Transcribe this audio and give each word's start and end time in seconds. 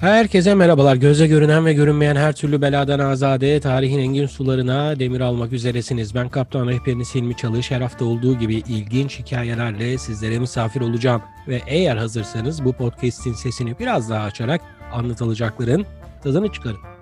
Herkese 0.00 0.54
merhabalar. 0.54 0.96
Göze 0.96 1.26
görünen 1.26 1.66
ve 1.66 1.72
görünmeyen 1.72 2.16
her 2.16 2.32
türlü 2.32 2.62
beladan 2.62 2.98
azade, 2.98 3.60
tarihin 3.60 3.98
engin 3.98 4.26
sularına 4.26 4.98
demir 4.98 5.20
almak 5.20 5.52
üzeresiniz. 5.52 6.14
Ben 6.14 6.28
Kaptan 6.28 6.68
Rehberiniz 6.68 7.14
Hilmi 7.14 7.36
Çalış. 7.36 7.70
Her 7.70 7.80
hafta 7.80 8.04
olduğu 8.04 8.38
gibi 8.38 8.54
ilginç 8.54 9.18
hikayelerle 9.18 9.98
sizlere 9.98 10.38
misafir 10.38 10.80
olacağım. 10.80 11.22
Ve 11.48 11.62
eğer 11.66 11.96
hazırsanız 11.96 12.64
bu 12.64 12.72
podcast'in 12.72 13.32
sesini 13.32 13.78
biraz 13.78 14.10
daha 14.10 14.24
açarak 14.24 14.60
anlatılacakların 14.92 15.86
tadını 16.22 16.52
çıkarın. 16.52 16.95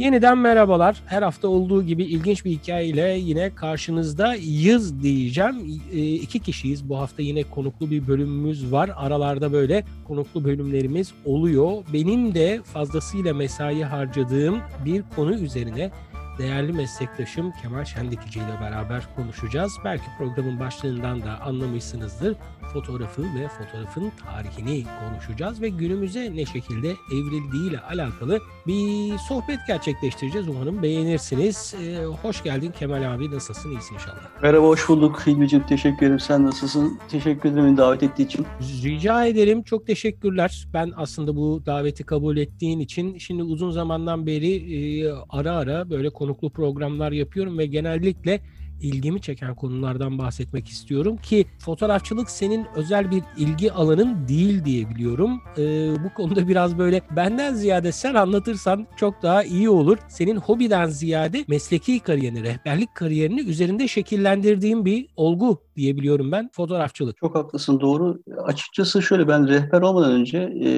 Yeniden 0.00 0.38
merhabalar. 0.38 1.02
Her 1.06 1.22
hafta 1.22 1.48
olduğu 1.48 1.82
gibi 1.82 2.04
ilginç 2.04 2.44
bir 2.44 2.50
hikayeyle 2.50 3.18
yine 3.18 3.54
karşınızda 3.54 4.34
yız 4.40 5.02
diyeceğim. 5.02 5.80
E, 5.92 6.14
iki 6.14 6.38
kişiyiz. 6.38 6.88
Bu 6.88 6.98
hafta 6.98 7.22
yine 7.22 7.42
konuklu 7.42 7.90
bir 7.90 8.06
bölümümüz 8.06 8.72
var. 8.72 8.90
Aralarda 8.96 9.52
böyle 9.52 9.84
konuklu 10.04 10.44
bölümlerimiz 10.44 11.12
oluyor. 11.24 11.72
Benim 11.92 12.34
de 12.34 12.60
fazlasıyla 12.64 13.34
mesai 13.34 13.82
harcadığım 13.82 14.58
bir 14.84 15.02
konu 15.16 15.34
üzerine 15.34 15.90
değerli 16.40 16.72
meslektaşım 16.72 17.52
Kemal 17.62 17.84
Şendikici 17.84 18.38
ile 18.38 18.60
beraber 18.60 19.02
konuşacağız. 19.16 19.72
Belki 19.84 20.04
programın 20.18 20.60
başlığından 20.60 21.22
da 21.22 21.40
anlamışsınızdır. 21.40 22.36
Fotoğrafı 22.72 23.22
ve 23.22 23.48
fotoğrafın 23.48 24.12
tarihini 24.24 24.84
konuşacağız 25.00 25.62
ve 25.62 25.68
günümüze 25.68 26.36
ne 26.36 26.46
şekilde 26.46 26.88
evrildiği 27.12 27.70
ile 27.70 27.80
alakalı 27.80 28.40
bir 28.66 29.18
sohbet 29.18 29.58
gerçekleştireceğiz. 29.66 30.48
Umarım 30.48 30.82
beğenirsiniz. 30.82 31.74
Ee, 31.82 32.04
hoş 32.04 32.42
geldin 32.42 32.72
Kemal 32.78 33.14
abi. 33.14 33.30
Nasılsın? 33.30 33.70
İyisin 33.70 33.94
inşallah. 33.94 34.42
Merhaba, 34.42 34.66
hoş 34.66 34.88
bulduk 34.88 35.26
Hilmi'ciğim. 35.26 35.66
Teşekkür 35.66 36.06
ederim. 36.06 36.20
Sen 36.20 36.46
nasılsın? 36.46 36.98
Teşekkür 37.08 37.52
ederim 37.52 37.76
davet 37.76 38.02
ettiği 38.02 38.22
için. 38.22 38.46
Rica 38.82 39.24
ederim. 39.24 39.62
Çok 39.62 39.86
teşekkürler. 39.86 40.66
Ben 40.74 40.92
aslında 40.96 41.36
bu 41.36 41.62
daveti 41.66 42.04
kabul 42.04 42.36
ettiğin 42.36 42.80
için 42.80 43.18
şimdi 43.18 43.42
uzun 43.42 43.70
zamandan 43.70 44.26
beri 44.26 44.54
e, 44.54 45.12
ara 45.30 45.52
ara 45.56 45.90
böyle 45.90 46.10
konuklu 46.30 46.50
programlar 46.50 47.12
yapıyorum 47.12 47.58
ve 47.58 47.66
genellikle 47.66 48.40
ilgimi 48.82 49.20
çeken 49.20 49.54
konulardan 49.54 50.18
bahsetmek 50.18 50.68
istiyorum 50.68 51.16
ki 51.16 51.46
fotoğrafçılık 51.58 52.30
senin 52.30 52.66
özel 52.76 53.10
bir 53.10 53.22
ilgi 53.36 53.72
alanın 53.72 54.28
değil 54.28 54.64
diye 54.64 54.90
biliyorum. 54.90 55.40
Ee, 55.58 55.90
bu 56.04 56.14
konuda 56.14 56.48
biraz 56.48 56.78
böyle 56.78 57.02
benden 57.16 57.54
ziyade 57.54 57.92
sen 57.92 58.14
anlatırsan 58.14 58.86
çok 58.96 59.22
daha 59.22 59.44
iyi 59.44 59.70
olur. 59.70 59.98
Senin 60.08 60.36
hobiden 60.36 60.86
ziyade 60.86 61.44
mesleki 61.48 62.00
kariyerini, 62.00 62.42
rehberlik 62.42 62.94
kariyerini 62.94 63.40
üzerinde 63.40 63.88
şekillendirdiğin 63.88 64.84
bir 64.84 65.06
olgu 65.16 65.62
diyebiliyorum 65.76 66.32
ben 66.32 66.50
fotoğrafçılık. 66.52 67.16
Çok 67.16 67.34
haklısın 67.34 67.80
doğru. 67.80 68.18
Açıkçası 68.44 69.02
şöyle 69.02 69.28
ben 69.28 69.48
rehber 69.48 69.82
olmadan 69.82 70.12
önce 70.12 70.38
e, 70.38 70.68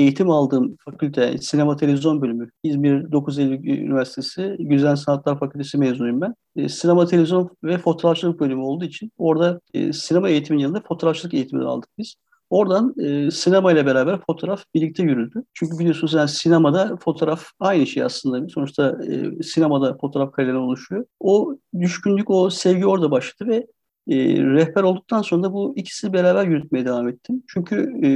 eğitim 0.00 0.30
aldığım 0.30 0.76
fakülte 0.84 1.38
sinema 1.38 1.76
televizyon 1.76 2.22
bölümü 2.22 2.50
İzmir 2.62 3.12
9 3.12 3.38
Eylül 3.38 3.64
Üniversitesi 3.64 4.56
Güzel 4.58 4.96
Sanatlar 4.96 5.38
Fakültesi 5.38 5.78
mezunuyum 5.78 6.20
ben. 6.20 6.34
E, 6.56 6.68
sinema 6.68 7.03
televizyon 7.06 7.50
ve 7.64 7.78
fotoğrafçılık 7.78 8.40
bölümü 8.40 8.62
olduğu 8.62 8.84
için 8.84 9.12
orada 9.18 9.60
e, 9.74 9.92
sinema 9.92 10.28
eğitiminin 10.28 10.62
yanında 10.62 10.80
fotoğrafçılık 10.80 11.34
eğitimini 11.34 11.66
aldık 11.66 11.88
biz. 11.98 12.14
Oradan 12.50 12.94
e, 12.98 13.30
sinema 13.30 13.72
ile 13.72 13.86
beraber 13.86 14.20
fotoğraf 14.26 14.64
birlikte 14.74 15.02
yürüdü. 15.02 15.44
Çünkü 15.54 15.78
biliyorsunuz 15.78 16.12
yani 16.12 16.28
sinemada 16.28 16.96
fotoğraf 16.96 17.44
aynı 17.60 17.86
şey 17.86 18.02
aslında. 18.02 18.48
Sonuçta 18.48 18.98
e, 19.10 19.42
sinemada 19.42 19.96
fotoğraf 20.00 20.32
kareleri 20.32 20.56
oluşuyor. 20.56 21.04
O 21.20 21.56
düşkünlük, 21.80 22.30
o 22.30 22.50
sevgi 22.50 22.86
orada 22.86 23.10
başladı 23.10 23.50
ve 23.50 23.66
e, 24.08 24.16
rehber 24.42 24.82
olduktan 24.82 25.22
sonra 25.22 25.42
da 25.42 25.52
bu 25.52 25.72
ikisini 25.76 26.12
beraber 26.12 26.46
yürütmeye 26.46 26.86
devam 26.86 27.08
ettim. 27.08 27.42
Çünkü 27.48 27.92
e, 28.04 28.08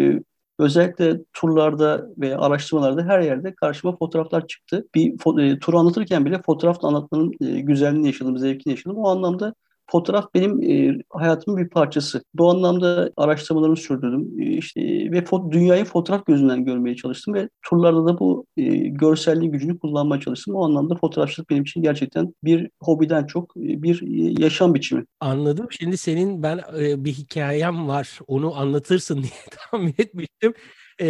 özellikle 0.59 1.21
turlarda 1.33 2.09
ve 2.19 2.37
araştırmalarda 2.37 3.03
her 3.03 3.21
yerde 3.21 3.55
karşıma 3.55 3.97
fotoğraflar 3.97 4.47
çıktı. 4.47 4.89
Bir 4.95 5.41
e, 5.43 5.59
tur 5.59 5.75
anlatırken 5.75 6.25
bile 6.25 6.43
fotoğrafla 6.47 6.89
anlatmanın 6.89 7.33
e, 7.41 7.61
güzelliğini 7.61 8.07
yaşadım, 8.07 8.39
zevkini 8.39 8.71
yaşadım. 8.71 8.97
O 8.97 9.09
anlamda 9.09 9.55
fotoğraf 9.91 10.35
benim 10.35 10.63
e, 10.63 10.99
hayatımın 11.11 11.65
bir 11.65 11.69
parçası. 11.69 12.23
Bu 12.35 12.51
anlamda 12.51 13.11
araştırmalarımı 13.17 13.77
sürdürdüm. 13.77 14.41
E, 14.41 14.45
işte 14.45 14.81
ve 14.83 15.19
fo- 15.19 15.53
dünyayı 15.53 15.85
fotoğraf 15.85 16.27
gözünden 16.27 16.65
görmeye 16.65 16.97
çalıştım 16.97 17.35
ve 17.35 17.49
turlarda 17.63 18.07
da 18.07 18.19
bu 18.19 18.47
e, 18.57 18.63
görselliği 18.77 19.51
gücünü 19.51 19.79
kullanmaya 19.79 20.21
çalıştım. 20.21 20.55
O 20.55 20.65
anlamda 20.65 20.95
fotoğrafçılık 20.95 21.51
benim 21.51 21.63
için 21.63 21.83
gerçekten 21.83 22.35
bir 22.45 22.71
hobiden 22.83 23.27
çok 23.27 23.57
e, 23.57 23.83
bir 23.83 24.03
e, 24.03 24.43
yaşam 24.43 24.75
biçimi. 24.75 25.05
Anladım. 25.21 25.67
Şimdi 25.71 25.97
senin 25.97 26.43
ben 26.43 26.61
e, 26.81 27.05
bir 27.05 27.13
hikayem 27.13 27.89
var. 27.89 28.19
Onu 28.27 28.57
anlatırsın 28.57 29.17
diye 29.23 29.33
tahmin 29.51 29.95
etmiştim 29.99 30.55
e, 31.01 31.07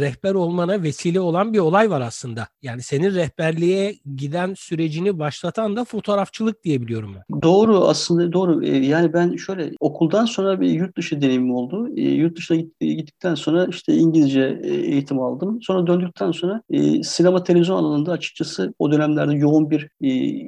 rehber 0.00 0.34
olmana 0.34 0.82
vesile 0.82 1.20
olan 1.20 1.52
bir 1.52 1.58
olay 1.58 1.90
var 1.90 2.00
aslında. 2.00 2.48
Yani 2.62 2.82
senin 2.82 3.14
rehberliğe 3.14 3.94
giden 4.16 4.54
sürecini 4.54 5.18
başlatan 5.18 5.76
da 5.76 5.84
fotoğrafçılık 5.84 6.64
diye 6.64 6.82
biliyorum 6.82 7.14
ben. 7.14 7.42
Doğru 7.42 7.84
aslında 7.84 8.32
doğru. 8.32 8.64
Yani 8.66 9.12
ben 9.12 9.36
şöyle 9.36 9.70
okuldan 9.80 10.24
sonra 10.24 10.60
bir 10.60 10.70
yurt 10.70 10.96
dışı 10.96 11.20
deneyimim 11.20 11.54
oldu. 11.54 11.88
Yurt 12.00 12.36
dışına 12.36 12.62
gittikten 12.80 13.34
sonra 13.34 13.66
işte 13.70 13.94
İngilizce 13.94 14.60
eğitim 14.64 15.20
aldım. 15.20 15.58
Sonra 15.62 15.86
döndükten 15.86 16.32
sonra 16.32 16.62
sinema 17.02 17.44
televizyon 17.44 17.76
alanında 17.76 18.12
açıkçası 18.12 18.74
o 18.78 18.92
dönemlerde 18.92 19.34
yoğun 19.34 19.70
bir 19.70 19.88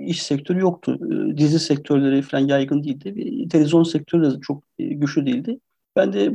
iş 0.06 0.22
sektörü 0.22 0.60
yoktu. 0.60 0.98
Dizi 1.36 1.58
sektörleri 1.58 2.22
falan 2.22 2.46
yaygın 2.46 2.82
değildi. 2.82 3.48
Televizyon 3.48 3.82
sektörü 3.82 4.24
de 4.24 4.40
çok 4.40 4.62
güçlü 4.78 5.26
değildi. 5.26 5.58
Ben 5.96 6.12
de 6.12 6.32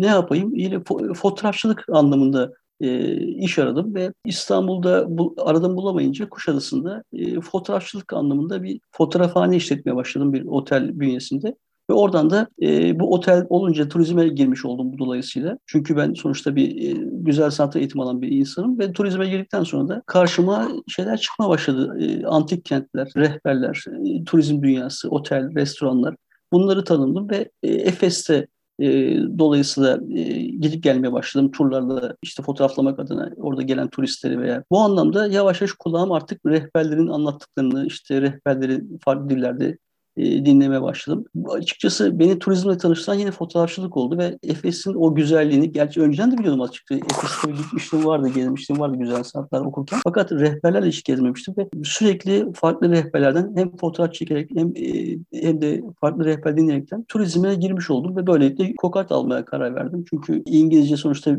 ne 0.00 0.06
yapayım? 0.06 0.54
Yine 0.54 0.80
fotoğrafçılık 1.14 1.84
anlamında 1.88 2.52
e, 2.80 3.16
iş 3.16 3.58
aradım 3.58 3.94
ve 3.94 4.12
İstanbul'da 4.24 5.18
bu, 5.18 5.34
aradım 5.38 5.76
bulamayınca 5.76 6.28
Kuşadası'nda 6.28 7.02
e, 7.12 7.40
fotoğrafçılık 7.40 8.12
anlamında 8.12 8.62
bir 8.62 8.80
fotoğrafhane 8.90 9.56
işletmeye 9.56 9.96
başladım 9.96 10.32
bir 10.32 10.44
otel 10.44 11.00
bünyesinde. 11.00 11.56
Ve 11.90 11.94
oradan 11.94 12.30
da 12.30 12.48
e, 12.62 13.00
bu 13.00 13.14
otel 13.14 13.46
olunca 13.48 13.88
turizme 13.88 14.28
girmiş 14.28 14.64
oldum 14.64 14.92
bu 14.92 14.98
dolayısıyla. 14.98 15.58
Çünkü 15.66 15.96
ben 15.96 16.14
sonuçta 16.14 16.56
bir 16.56 16.90
e, 16.90 17.08
güzel 17.12 17.50
sanat 17.50 17.76
eğitim 17.76 18.00
alan 18.00 18.22
bir 18.22 18.28
insanım 18.28 18.78
ve 18.78 18.92
turizme 18.92 19.28
girdikten 19.28 19.62
sonra 19.62 19.88
da 19.88 20.02
karşıma 20.06 20.68
şeyler 20.88 21.16
çıkma 21.16 21.48
başladı. 21.48 21.96
E, 22.00 22.26
antik 22.26 22.64
kentler, 22.64 23.12
rehberler, 23.16 23.84
e, 24.04 24.24
turizm 24.24 24.62
dünyası, 24.62 25.10
otel, 25.10 25.54
restoranlar. 25.54 26.16
Bunları 26.52 26.84
tanımladım 26.84 27.30
ve 27.30 27.50
e, 27.62 27.72
Efes'te 27.72 28.46
e, 28.80 29.18
dolayısıyla 29.38 30.00
e, 30.10 30.22
gidip 30.42 30.82
gelmeye 30.82 31.12
başladım 31.12 31.50
turlarla 31.50 32.16
işte 32.22 32.42
fotoğraflamak 32.42 32.98
adına 32.98 33.30
orada 33.36 33.62
gelen 33.62 33.88
turistleri 33.88 34.40
veya. 34.40 34.64
Bu 34.70 34.78
anlamda 34.78 35.26
yavaş 35.26 35.60
yavaş 35.60 35.72
kulağım 35.72 36.12
artık 36.12 36.46
rehberlerin 36.46 37.08
anlattıklarını 37.08 37.86
işte 37.86 38.22
rehberleri 38.22 38.82
farklı 39.04 39.28
dillerde 39.30 39.78
e, 40.16 40.46
dinlemeye 40.46 40.82
başladım. 40.82 41.24
Açıkçası 41.48 42.18
beni 42.18 42.38
turizmle 42.38 42.78
tanıştıran 42.78 43.18
yine 43.18 43.30
fotoğrafçılık 43.30 43.96
oldu 43.96 44.18
ve 44.18 44.38
Efes'in 44.42 44.94
o 44.94 45.14
güzelliğini, 45.14 45.72
gerçi 45.72 46.00
önceden 46.00 46.32
de 46.32 46.38
biliyordum 46.38 46.60
açıkçası. 46.60 47.00
Efes'te 47.00 47.50
gitmiştim 47.50 48.04
vardı, 48.04 48.28
gezmiştim 48.34 48.80
vardı 48.80 48.96
güzel 48.98 49.22
saatler 49.22 49.60
okurken. 49.60 50.00
Fakat 50.04 50.32
rehberlerle 50.32 50.88
hiç 50.88 51.04
gezmemiştim 51.04 51.54
ve 51.58 51.68
sürekli 51.84 52.52
farklı 52.54 52.90
rehberlerden 52.90 53.52
hem 53.56 53.76
fotoğraf 53.76 54.14
çekerek 54.14 54.50
hem, 54.54 54.72
e, 54.76 55.16
hem 55.32 55.60
de 55.60 55.82
farklı 56.00 56.24
rehber 56.24 56.56
dinleyerekten 56.56 57.04
turizme 57.04 57.54
girmiş 57.54 57.90
oldum 57.90 58.16
ve 58.16 58.26
böylelikle 58.26 58.74
kokart 58.74 59.12
almaya 59.12 59.44
karar 59.44 59.74
verdim. 59.74 60.04
Çünkü 60.10 60.42
İngilizce 60.46 60.96
sonuçta 60.96 61.30
e, 61.30 61.36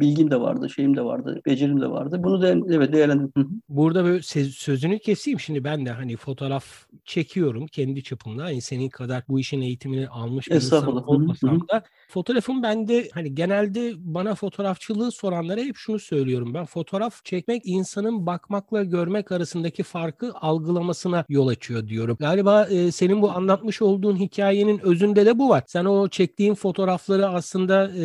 bilgim 0.00 0.30
de 0.30 0.40
vardı, 0.40 0.70
şeyim 0.70 0.96
de 0.96 1.04
vardı, 1.04 1.40
becerim 1.46 1.80
de 1.80 1.90
vardı. 1.90 2.20
Bunu 2.22 2.42
da 2.42 2.48
evet 2.74 2.92
değerlendirdim. 2.92 3.62
Burada 3.68 4.04
böyle 4.04 4.22
sözünü 4.22 4.98
keseyim 4.98 5.40
şimdi 5.40 5.64
ben 5.64 5.86
de 5.86 5.90
hani 5.90 6.16
fotoğraf 6.16 6.64
çekiyorum 7.04 7.66
kendi 7.82 8.02
çapımda. 8.02 8.50
Yani 8.50 8.60
senin 8.60 8.88
kadar 8.88 9.22
bu 9.28 9.40
işin 9.40 9.60
eğitimini 9.60 10.08
almış 10.08 10.50
bir 10.50 10.54
insan 10.54 11.08
olmasam 11.08 11.68
da 11.68 11.82
fotoğrafım 12.08 12.62
bende 12.62 13.08
hani 13.14 13.34
genelde 13.34 13.92
bana 13.96 14.34
fotoğrafçılığı 14.34 15.12
soranlara 15.12 15.60
hep 15.60 15.76
şunu 15.76 15.98
söylüyorum. 15.98 16.54
Ben 16.54 16.64
fotoğraf 16.64 17.24
çekmek 17.24 17.62
insanın 17.64 18.26
bakmakla 18.26 18.84
görmek 18.84 19.32
arasındaki 19.32 19.82
farkı 19.82 20.32
algılamasına 20.34 21.24
yol 21.28 21.48
açıyor 21.48 21.88
diyorum. 21.88 22.16
Galiba 22.20 22.64
e, 22.64 22.92
senin 22.92 23.22
bu 23.22 23.30
anlatmış 23.30 23.82
olduğun 23.82 24.16
hikayenin 24.16 24.78
özünde 24.78 25.26
de 25.26 25.38
bu 25.38 25.48
var. 25.48 25.62
Sen 25.66 25.84
o 25.84 26.08
çektiğin 26.08 26.54
fotoğrafları 26.54 27.28
aslında 27.28 27.90
e, 27.96 28.04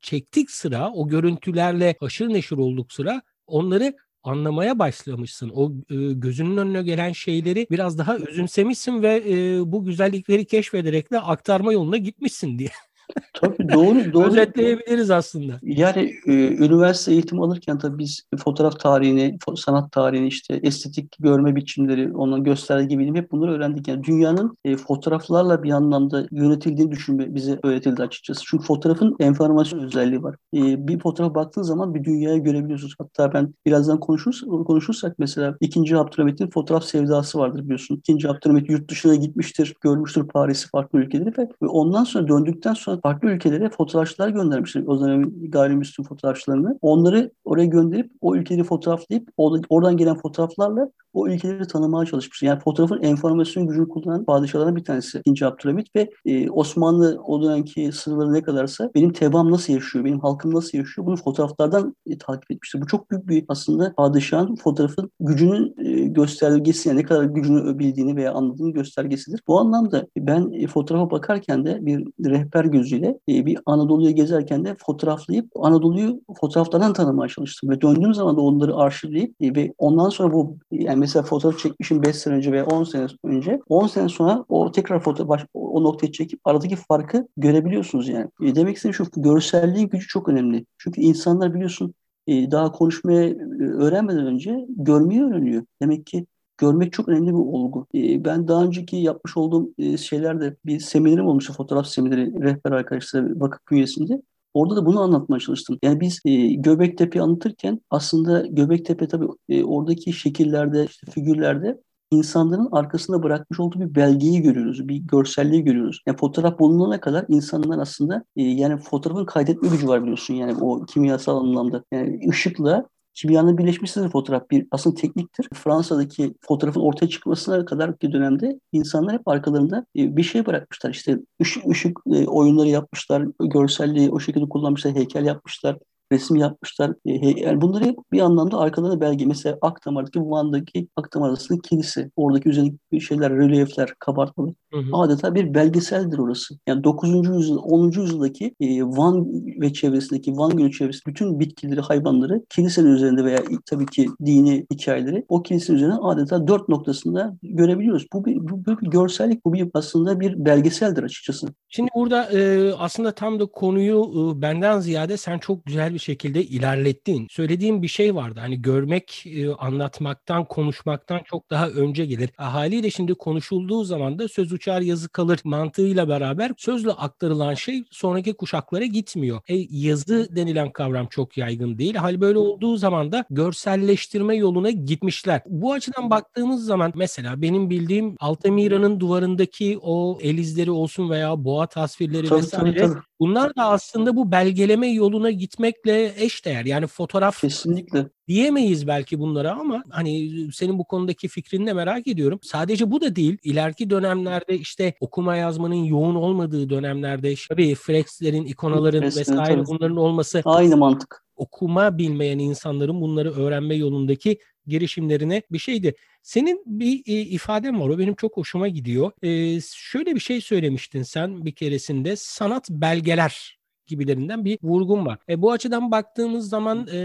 çektik 0.00 0.50
sıra 0.50 0.90
o 0.90 1.08
görüntülerle 1.08 1.96
haşır 2.00 2.28
neşir 2.28 2.56
olduk 2.56 2.92
sıra 2.92 3.22
onları 3.46 3.94
anlamaya 4.26 4.78
başlamışsın. 4.78 5.50
O 5.54 5.72
e, 5.90 6.12
gözünün 6.12 6.56
önüne 6.56 6.82
gelen 6.82 7.12
şeyleri 7.12 7.66
biraz 7.70 7.98
daha 7.98 8.16
özümsemişsin 8.16 9.02
ve 9.02 9.22
e, 9.28 9.60
bu 9.72 9.84
güzellikleri 9.84 10.44
keşfederek 10.46 11.12
de 11.12 11.20
aktarma 11.20 11.72
yoluna 11.72 11.96
gitmişsin 11.96 12.58
diye 12.58 12.70
Tabii 13.32 13.68
doğru. 13.68 14.12
doğru. 14.12 14.26
Özetleyebiliriz 14.26 15.10
aslında. 15.10 15.52
Yani 15.62 16.12
e, 16.26 16.32
üniversite 16.48 17.12
eğitimi 17.12 17.42
alırken 17.42 17.78
tabii 17.78 17.98
biz 17.98 18.22
fotoğraf 18.38 18.80
tarihini, 18.80 19.38
sanat 19.56 19.92
tarihini, 19.92 20.26
işte 20.26 20.60
estetik 20.62 21.16
görme 21.18 21.56
biçimleri, 21.56 22.12
onun 22.12 22.44
gösterge 22.44 22.98
bilimi 22.98 23.18
hep 23.18 23.30
bunları 23.32 23.52
öğrendik. 23.52 23.88
Yani 23.88 24.04
dünyanın 24.04 24.58
e, 24.64 24.76
fotoğraflarla 24.76 25.62
bir 25.62 25.70
anlamda 25.70 26.26
yönetildiğini 26.30 26.92
düşünme 26.92 27.34
bize 27.34 27.58
öğretildi 27.62 28.02
açıkçası. 28.02 28.42
Çünkü 28.46 28.64
fotoğrafın 28.64 29.16
enformasyon 29.20 29.80
özelliği 29.80 30.22
var. 30.22 30.36
E, 30.54 30.88
bir 30.88 30.98
fotoğraf 30.98 31.34
baktığın 31.34 31.62
zaman 31.62 31.94
bir 31.94 32.04
dünyayı 32.04 32.42
görebiliyorsunuz. 32.42 32.94
Hatta 32.98 33.32
ben 33.32 33.54
birazdan 33.66 34.00
konuşuruz, 34.00 34.40
konuşursak 34.66 35.18
mesela 35.18 35.56
ikinci 35.60 35.96
Abdülhamit'in 35.96 36.50
fotoğraf 36.50 36.84
sevdası 36.84 37.38
vardır 37.38 37.64
biliyorsun. 37.64 37.96
İkinci 37.96 38.28
Abdülhamit 38.28 38.70
yurt 38.70 38.90
dışına 38.90 39.14
gitmiştir, 39.14 39.74
görmüştür 39.80 40.28
Paris'i, 40.28 40.68
farklı 40.68 40.98
ülkeleri 40.98 41.26
ve 41.62 41.66
ondan 41.66 42.04
sonra 42.04 42.28
döndükten 42.28 42.74
sonra 42.74 42.95
farklı 43.00 43.28
ülkelere 43.28 43.70
fotoğrafçılar 43.70 44.28
göndermiştir. 44.28 44.86
O 44.86 45.00
dönemin 45.00 45.50
gayrimüslim 45.50 46.06
fotoğrafçılarını. 46.06 46.78
Onları 46.82 47.30
oraya 47.44 47.66
gönderip 47.66 48.12
o 48.20 48.36
ülkeleri 48.36 48.64
fotoğraflayıp 48.64 49.28
oradan 49.68 49.96
gelen 49.96 50.16
fotoğraflarla 50.16 50.90
o 51.16 51.28
ülkeleri 51.28 51.66
tanımaya 51.66 52.06
çalışmış. 52.06 52.42
Yani 52.42 52.60
fotoğrafın 52.60 53.02
enformasyon 53.02 53.66
gücünü 53.66 53.88
kullanan 53.88 54.24
padişahlardan 54.24 54.76
bir 54.76 54.84
tanesi 54.84 55.20
2. 55.24 55.46
Abdülhamit 55.46 55.96
ve 55.96 56.10
e, 56.24 56.50
Osmanlı 56.50 57.20
o 57.26 57.42
dönemki 57.42 57.92
sınırları 57.92 58.32
ne 58.32 58.42
kadarsa 58.42 58.90
benim 58.94 59.12
tebam 59.12 59.50
nasıl 59.50 59.72
yaşıyor, 59.72 60.04
benim 60.04 60.20
halkım 60.20 60.54
nasıl 60.54 60.78
yaşıyor 60.78 61.06
bunu 61.06 61.16
fotoğraflardan 61.16 61.96
e, 62.06 62.18
takip 62.18 62.50
etmiştir. 62.50 62.80
Bu 62.80 62.86
çok 62.86 63.10
büyük 63.10 63.28
bir 63.28 63.44
aslında 63.48 63.94
padişahın 63.96 64.56
fotoğrafın 64.56 65.10
gücünün 65.20 65.74
e, 65.78 66.06
göstergesi, 66.06 66.88
yani 66.88 66.98
ne 66.98 67.02
kadar 67.02 67.24
gücünü 67.24 67.78
bildiğini 67.78 68.16
veya 68.16 68.32
anladığını 68.32 68.72
göstergesidir. 68.72 69.40
Bu 69.48 69.60
anlamda 69.60 70.06
ben 70.18 70.50
e, 70.52 70.66
fotoğrafa 70.66 71.10
bakarken 71.10 71.64
de 71.64 71.86
bir 71.86 72.06
rehber 72.24 72.64
gözüyle 72.64 73.18
e, 73.28 73.46
bir 73.46 73.58
Anadolu'yu 73.66 74.14
gezerken 74.14 74.64
de 74.64 74.76
fotoğraflayıp 74.86 75.46
Anadolu'yu 75.56 76.20
fotoğraflardan 76.40 76.92
tanımaya 76.92 77.28
çalıştım. 77.28 77.70
Ve 77.70 77.80
döndüğüm 77.80 78.14
zaman 78.14 78.36
da 78.36 78.40
onları 78.40 78.76
arşivleyip 78.76 79.34
e, 79.40 79.54
ve 79.54 79.72
ondan 79.78 80.08
sonra 80.08 80.32
bu 80.32 80.56
yani 80.72 81.05
mesela 81.06 81.22
fotoğraf 81.22 81.58
çekmişim 81.58 82.02
5 82.02 82.16
sene 82.16 82.34
önce 82.34 82.52
veya 82.52 82.66
10 82.66 82.84
sene 82.84 83.06
önce 83.24 83.60
10 83.68 83.86
sene 83.86 84.08
sonra 84.08 84.44
o 84.48 84.72
tekrar 84.72 85.00
fotoğraf 85.00 85.28
baş, 85.28 85.46
o 85.54 85.84
noktayı 85.84 86.12
çekip 86.12 86.40
aradaki 86.44 86.76
farkı 86.76 87.28
görebiliyorsunuz 87.36 88.08
yani. 88.08 88.30
E, 88.42 88.54
demek 88.54 88.76
istediğim 88.76 88.94
şu 88.94 89.06
görselliğin 89.16 89.88
gücü 89.88 90.06
çok 90.06 90.28
önemli. 90.28 90.66
Çünkü 90.78 91.00
insanlar 91.00 91.54
biliyorsun 91.54 91.94
e, 92.26 92.50
daha 92.50 92.72
konuşmaya 92.72 93.28
e, 93.28 93.36
öğrenmeden 93.60 94.26
önce 94.26 94.66
görmeyi 94.68 95.24
öğreniyor. 95.24 95.64
Demek 95.82 96.06
ki 96.06 96.26
görmek 96.58 96.92
çok 96.92 97.08
önemli 97.08 97.28
bir 97.28 97.38
olgu. 97.38 97.86
E, 97.94 98.24
ben 98.24 98.48
daha 98.48 98.64
önceki 98.64 98.96
yapmış 98.96 99.36
olduğum 99.36 99.70
e, 99.78 99.96
şeylerde 99.96 100.56
bir 100.66 100.80
seminerim 100.80 101.26
olmuştu, 101.26 101.52
fotoğraf 101.52 101.86
semineri 101.86 102.42
rehber 102.42 102.72
arkadaşlar 102.72 103.40
vakıf 103.40 103.60
bünyesinde. 103.70 104.22
Orada 104.56 104.76
da 104.76 104.86
bunu 104.86 105.00
anlatmaya 105.00 105.40
çalıştım. 105.40 105.78
Yani 105.82 106.00
biz 106.00 106.20
e, 106.24 106.46
Göbektepe'yi 106.46 107.22
anlatırken 107.22 107.80
aslında 107.90 108.46
Göbektepe 108.46 109.08
tabii 109.08 109.26
e, 109.48 109.64
oradaki 109.64 110.12
şekillerde, 110.12 110.84
işte 110.84 111.10
figürlerde 111.12 111.80
insanların 112.10 112.68
arkasında 112.72 113.22
bırakmış 113.22 113.60
olduğu 113.60 113.80
bir 113.80 113.94
belgeyi 113.94 114.42
görüyoruz, 114.42 114.88
bir 114.88 114.96
görselliği 114.96 115.64
görüyoruz. 115.64 116.02
Yani 116.06 116.16
fotoğraf 116.16 116.58
bulunana 116.58 117.00
kadar 117.00 117.24
insanlar 117.28 117.78
aslında 117.78 118.24
e, 118.36 118.42
yani 118.42 118.80
fotoğrafın 118.80 119.24
kaydetme 119.24 119.68
gücü 119.68 119.88
var 119.88 120.02
biliyorsun 120.02 120.34
yani 120.34 120.54
o 120.60 120.84
kimyasal 120.84 121.36
anlamda. 121.36 121.84
Yani 121.92 122.20
ışıkla 122.28 122.88
kimyanın 123.16 123.58
birleşmesidir 123.58 124.08
fotoğraf 124.08 124.50
bir 124.50 124.66
aslında 124.70 124.96
tekniktir. 124.96 125.48
Fransa'daki 125.54 126.34
fotoğrafın 126.40 126.80
ortaya 126.80 127.08
çıkmasına 127.08 127.64
kadar 127.64 127.98
ki 127.98 128.12
dönemde 128.12 128.60
insanlar 128.72 129.14
hep 129.14 129.28
arkalarında 129.28 129.86
e, 129.96 130.16
bir 130.16 130.22
şey 130.22 130.46
bırakmışlar. 130.46 130.90
İşte 130.90 131.18
ışık, 131.42 131.68
ışık 131.70 131.98
e, 132.06 132.26
oyunları 132.26 132.68
yapmışlar, 132.68 133.26
görselliği 133.40 134.10
o 134.10 134.20
şekilde 134.20 134.48
kullanmışlar, 134.48 134.94
heykel 134.94 135.26
yapmışlar 135.26 135.76
resim 136.12 136.36
yapmışlar. 136.36 136.92
E, 137.06 137.40
yani 137.40 137.60
bunları 137.60 137.96
bir 138.12 138.20
anlamda 138.20 138.58
arkalarında 138.58 139.00
belge. 139.00 139.26
Mesela 139.26 139.58
Akdamar'daki 139.62 140.20
Van'daki 140.20 140.88
Akdamar 140.96 141.28
arasındaki 141.28 141.68
kilise. 141.68 142.10
Oradaki 142.16 142.48
üzerindeki 142.48 143.00
şeyler, 143.00 143.32
rölyefler, 143.32 143.94
kabartmalar. 143.98 144.54
Hı 144.72 144.78
hı. 144.78 144.96
Adeta 144.96 145.34
bir 145.34 145.54
belgeseldir 145.54 146.18
orası. 146.18 146.54
Yani 146.66 146.84
9. 146.84 147.10
yüzyıl, 147.10 147.58
10. 147.62 147.86
yüzyıldaki 147.86 148.54
e, 148.60 148.82
Van 148.82 149.26
ve 149.60 149.72
çevresindeki, 149.72 150.36
Van 150.36 150.56
Gölü 150.56 150.72
çevresindeki 150.72 151.06
bütün 151.06 151.40
bitkileri, 151.40 151.80
hayvanları 151.80 152.44
kilisenin 152.50 152.94
üzerinde 152.94 153.24
veya 153.24 153.38
tabii 153.66 153.86
ki 153.86 154.06
dini 154.26 154.66
hikayeleri 154.72 155.24
o 155.28 155.42
kilisenin 155.42 155.76
üzerine 155.76 155.94
adeta 155.94 156.48
dört 156.48 156.68
noktasında 156.68 157.36
görebiliyoruz. 157.42 158.06
Bu 158.12 158.24
bir, 158.24 158.36
bu, 158.36 158.66
bu 158.66 158.80
bir 158.80 158.90
görsellik, 158.90 159.44
bu 159.44 159.52
bir 159.52 159.68
aslında 159.74 160.20
bir 160.20 160.44
belgeseldir 160.44 161.02
açıkçası. 161.02 161.46
Şimdi 161.68 161.90
burada 161.94 162.24
e, 162.24 162.72
aslında 162.72 163.12
tam 163.12 163.40
da 163.40 163.46
konuyu 163.46 164.02
e, 164.02 164.42
benden 164.42 164.80
ziyade 164.80 165.16
sen 165.16 165.38
çok 165.38 165.66
güzel 165.66 165.94
bir 165.96 166.00
şekilde 166.00 166.44
ilerlettin. 166.44 167.26
Söylediğim 167.30 167.82
bir 167.82 167.88
şey 167.88 168.14
vardı. 168.14 168.40
Hani 168.40 168.62
görmek, 168.62 169.24
e, 169.26 169.48
anlatmaktan, 169.54 170.44
konuşmaktan 170.44 171.20
çok 171.24 171.50
daha 171.50 171.68
önce 171.68 172.06
gelir. 172.06 172.30
Haliyle 172.36 172.90
şimdi 172.90 173.14
konuşulduğu 173.14 173.84
zaman 173.84 174.18
da 174.18 174.28
söz 174.28 174.52
uçar 174.52 174.80
yazı 174.80 175.08
kalır 175.08 175.40
mantığıyla 175.44 176.08
beraber 176.08 176.52
sözle 176.56 176.90
aktarılan 176.90 177.54
şey 177.54 177.84
sonraki 177.90 178.34
kuşaklara 178.34 178.84
gitmiyor. 178.84 179.40
E, 179.48 179.54
yazı 179.70 180.36
denilen 180.36 180.70
kavram 180.70 181.06
çok 181.06 181.38
yaygın 181.38 181.78
değil. 181.78 181.94
Hal 181.94 182.20
böyle 182.20 182.38
olduğu 182.38 182.76
zaman 182.76 183.12
da 183.12 183.24
görselleştirme 183.30 184.36
yoluna 184.36 184.70
gitmişler. 184.70 185.42
Bu 185.46 185.72
açıdan 185.72 186.10
baktığımız 186.10 186.64
zaman 186.64 186.92
mesela 186.94 187.42
benim 187.42 187.70
bildiğim 187.70 188.16
Altamira'nın 188.20 189.00
duvarındaki 189.00 189.78
o 189.82 190.18
el 190.22 190.38
izleri 190.38 190.70
olsun 190.70 191.10
veya 191.10 191.44
boğa 191.44 191.66
tasvirleri 191.66 192.28
tabii, 192.28 192.38
vesaire 192.38 192.78
tabii, 192.78 192.92
tabii. 192.92 193.00
Bunlar 193.20 193.56
da 193.56 193.64
aslında 193.64 194.16
bu 194.16 194.32
belgeleme 194.32 194.88
yoluna 194.88 195.30
gitmekle 195.30 196.12
eşdeğer. 196.16 196.64
Yani 196.64 196.86
fotoğraf 196.86 197.40
Kesinlikle 197.40 198.08
diyemeyiz 198.28 198.86
belki 198.86 199.18
bunlara 199.18 199.52
ama 199.52 199.82
hani 199.90 200.30
senin 200.52 200.78
bu 200.78 200.84
konudaki 200.84 201.28
fikrini 201.28 201.66
de 201.66 201.72
merak 201.72 202.06
ediyorum. 202.06 202.38
Sadece 202.42 202.90
bu 202.90 203.00
da 203.00 203.16
değil. 203.16 203.38
İleriki 203.42 203.90
dönemlerde 203.90 204.58
işte 204.58 204.94
okuma 205.00 205.36
yazmanın 205.36 205.84
yoğun 205.84 206.14
olmadığı 206.14 206.70
dönemlerde 206.70 207.34
tabii 207.48 207.74
flexlerin, 207.74 208.44
ikonaların 208.44 209.02
Resmen, 209.02 209.20
vesaire 209.20 209.54
tabii. 209.54 209.66
bunların 209.66 209.96
olması 209.96 210.42
aynı 210.44 210.76
mantık. 210.76 211.26
Okuma 211.36 211.98
bilmeyen 211.98 212.38
insanların 212.38 213.00
bunları 213.00 213.32
öğrenme 213.32 213.74
yolundaki 213.74 214.38
girişimlerine 214.66 215.42
bir 215.52 215.58
şeydi. 215.58 215.94
Senin 216.22 216.62
bir 216.66 217.02
e, 217.06 217.12
ifaden 217.12 217.80
var 217.80 217.88
o 217.88 217.98
benim 217.98 218.14
çok 218.14 218.36
hoşuma 218.36 218.68
gidiyor. 218.68 219.12
E, 219.22 219.60
şöyle 219.74 220.14
bir 220.14 220.20
şey 220.20 220.40
söylemiştin 220.40 221.02
sen 221.02 221.44
bir 221.44 221.52
keresinde 221.52 222.16
sanat 222.16 222.70
belgeler 222.70 223.56
gibilerinden 223.86 224.44
bir 224.44 224.58
vurgun 224.62 225.06
var. 225.06 225.18
E, 225.28 225.42
bu 225.42 225.52
açıdan 225.52 225.90
baktığımız 225.90 226.48
zaman 226.48 226.86
e, 226.92 226.98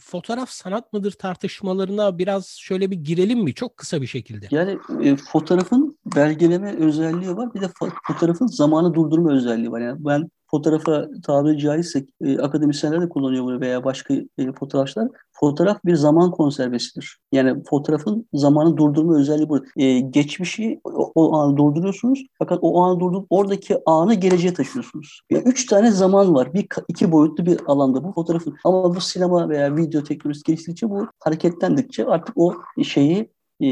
fotoğraf 0.00 0.50
sanat 0.50 0.92
mıdır 0.92 1.12
tartışmalarına 1.12 2.18
biraz 2.18 2.46
şöyle 2.46 2.90
bir 2.90 2.96
girelim 2.96 3.38
mi? 3.38 3.54
Çok 3.54 3.76
kısa 3.76 4.02
bir 4.02 4.06
şekilde. 4.06 4.48
Yani 4.50 4.78
e, 5.02 5.16
fotoğrafın 5.16 5.98
belgeleme 6.16 6.76
özelliği 6.76 7.36
var. 7.36 7.54
Bir 7.54 7.60
de 7.60 7.68
fotoğrafın 8.06 8.46
zamanı 8.46 8.94
durdurma 8.94 9.32
özelliği 9.32 9.70
var. 9.70 9.80
Yani 9.80 10.04
ben 10.04 10.30
fotoğrafa 10.50 11.08
tabiri 11.22 11.58
caizse 11.58 12.06
e, 12.20 12.38
akademisyenler 12.38 13.00
de 13.00 13.08
kullanıyor 13.08 13.44
bunu 13.44 13.60
veya 13.60 13.84
başka 13.84 14.14
e, 14.14 14.52
fotoğrafçılar. 14.58 15.08
Fotoğraf 15.32 15.84
bir 15.84 15.94
zaman 15.94 16.30
konservesidir. 16.30 17.18
Yani 17.32 17.62
fotoğrafın 17.64 18.28
zamanı 18.32 18.76
durdurma 18.76 19.16
özelliği 19.16 19.48
bu. 19.48 19.64
E, 19.76 20.00
geçmişi 20.00 20.80
o, 20.84 21.12
o 21.14 21.36
anı 21.36 21.56
durduruyorsunuz 21.56 22.26
fakat 22.38 22.58
o 22.62 22.82
anı 22.82 23.00
durdurup 23.00 23.26
oradaki 23.30 23.78
anı 23.86 24.14
geleceğe 24.14 24.54
taşıyorsunuz. 24.54 25.20
Yani 25.30 25.44
üç 25.46 25.66
tane 25.66 25.90
zaman 25.90 26.34
var. 26.34 26.54
Bir 26.54 26.66
iki 26.88 27.12
boyutlu 27.12 27.46
bir 27.46 27.60
alanda 27.66 28.04
bu 28.04 28.12
fotoğrafın. 28.12 28.54
Ama 28.64 28.94
bu 28.94 29.00
sinema 29.00 29.48
veya 29.48 29.76
video 29.76 30.02
teknolojisi 30.02 30.44
geliştikçe 30.44 30.90
bu 30.90 31.06
hareketlendikçe 31.20 32.06
artık 32.06 32.38
o 32.38 32.54
şeyi 32.82 33.30
e, 33.60 33.66